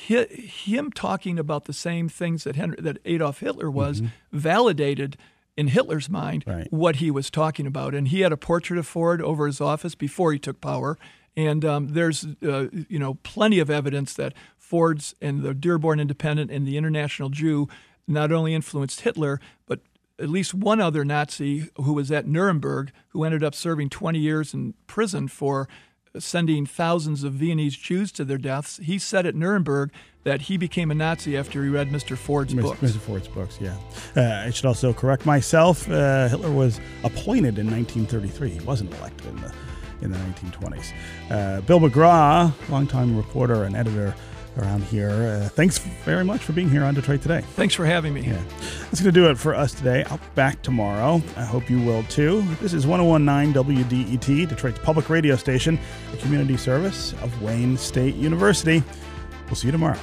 hi, 0.09 0.25
him 0.25 0.91
talking 0.91 1.39
about 1.39 1.67
the 1.67 1.73
same 1.73 2.09
things 2.09 2.45
that, 2.45 2.57
Henry, 2.57 2.77
that 2.81 2.99
Adolf 3.05 3.41
Hitler 3.41 3.71
was 3.71 4.03
validated 4.33 5.17
in 5.57 5.69
Hitler's 5.69 6.09
mind 6.09 6.45
Right. 6.47 6.73
what 6.73 6.97
he 6.97 7.11
was 7.11 7.31
talking 7.31 7.67
about. 7.67 7.95
And 7.95 8.09
he 8.09 8.21
had 8.21 8.33
a 8.33 8.37
portrait 8.37 8.79
of 8.79 8.87
Ford 8.87 9.21
over 9.23 9.47
his 9.47 9.61
office 9.61 9.95
before 9.95 10.33
he 10.33 10.39
took 10.39 10.61
power. 10.61 10.97
And 11.37 11.65
um, 11.65 11.89
there's, 11.89 12.27
uh, 12.43 12.67
you 12.89 12.99
know, 12.99 13.15
plenty 13.23 13.59
of 13.59 13.71
evidence 13.71 14.15
that 14.15 14.35
Ford's 14.57 15.15
and 15.21 15.43
the 15.43 15.55
Dearborn 15.55 16.01
Independent 16.01 16.51
and 16.51 16.67
the 16.67 16.77
International 16.77 17.29
Jew 17.29 17.69
not 18.07 18.33
only 18.33 18.55
influenced 18.55 19.03
Hitler, 19.03 19.41
but 19.67 19.81
at 20.19 20.29
least 20.29 20.53
one 20.53 20.81
other 20.81 21.05
Nazi 21.05 21.71
who 21.77 21.93
was 21.93 22.11
at 22.11 22.27
Nuremberg 22.27 22.91
who 23.09 23.25
ended 23.25 23.45
up 23.45 23.55
serving 23.55 23.91
20 23.91 24.19
years 24.19 24.53
in 24.53 24.75
prison 24.87 25.29
for 25.29 25.69
sending 26.19 26.67
thousands 26.67 27.23
of 27.23 27.35
Viennese 27.35 27.77
Jews 27.77 28.11
to 28.13 28.25
their 28.25 28.39
deaths. 28.39 28.79
He 28.83 28.99
said 28.99 29.27
at 29.27 29.35
Nuremberg 29.35 29.93
that 30.25 30.43
he 30.43 30.57
became 30.57 30.91
a 30.91 30.95
Nazi 30.95 31.37
after 31.37 31.63
he 31.63 31.69
read 31.69 31.91
Mr. 31.91 32.17
Ford's 32.17 32.55
Mr. 32.55 32.63
books. 32.63 32.81
Mr. 32.81 32.99
Ford's 32.99 33.29
books, 33.29 33.59
yeah. 33.61 33.77
Uh, 34.17 34.47
I 34.47 34.51
should 34.51 34.67
also 34.67 34.93
correct 34.93 35.27
myself. 35.27 35.89
Uh, 35.89 36.29
Hitler 36.29 36.51
was 36.51 36.81
appointed 37.05 37.59
in 37.59 37.71
1933. 37.71 38.51
He 38.51 38.61
wasn't 38.61 38.93
elected 38.95 39.27
in 39.27 39.37
the 39.37 39.55
in 40.03 40.11
the 40.11 40.19
1920s. 40.19 40.93
Uh, 41.31 41.61
Bill 41.63 41.81
McGraw, 41.81 42.53
longtime 42.69 43.17
reporter 43.17 43.65
and 43.65 43.77
editor 43.77 44.15
around 44.59 44.83
here. 44.85 45.11
Uh, 45.11 45.49
thanks 45.49 45.79
very 45.79 46.25
much 46.25 46.41
for 46.41 46.53
being 46.53 46.69
here 46.69 46.85
on 46.85 46.95
Detroit 46.95 47.23
Today. 47.23 47.43
Thanks 47.55 47.75
for 47.75 47.87
having 47.87 48.15
me. 48.15 48.23
Yeah. 48.23 48.43
That's 48.83 49.01
going 49.01 49.13
to 49.15 49.21
do 49.21 49.31
it 49.31 49.39
for 49.39 49.55
us 49.55 49.73
today. 49.73 50.05
I'll 50.05 50.19
be 50.19 50.25
back 50.35 50.63
tomorrow. 50.63 51.23
I 51.37 51.45
hope 51.45 51.71
you 51.71 51.81
will 51.81 52.03
too. 52.05 52.43
This 52.61 52.75
is 52.75 52.87
1019 52.87 53.55
WDET, 53.55 54.49
Detroit's 54.49 54.79
public 54.81 55.09
radio 55.09 55.37
station, 55.37 55.79
a 56.13 56.17
community 56.17 56.57
service 56.57 57.13
of 57.23 57.43
Wayne 57.43 57.77
State 57.77 58.15
University. 58.17 58.83
We'll 59.47 59.57
see 59.57 59.69
you 59.69 59.73
tomorrow. 59.73 59.99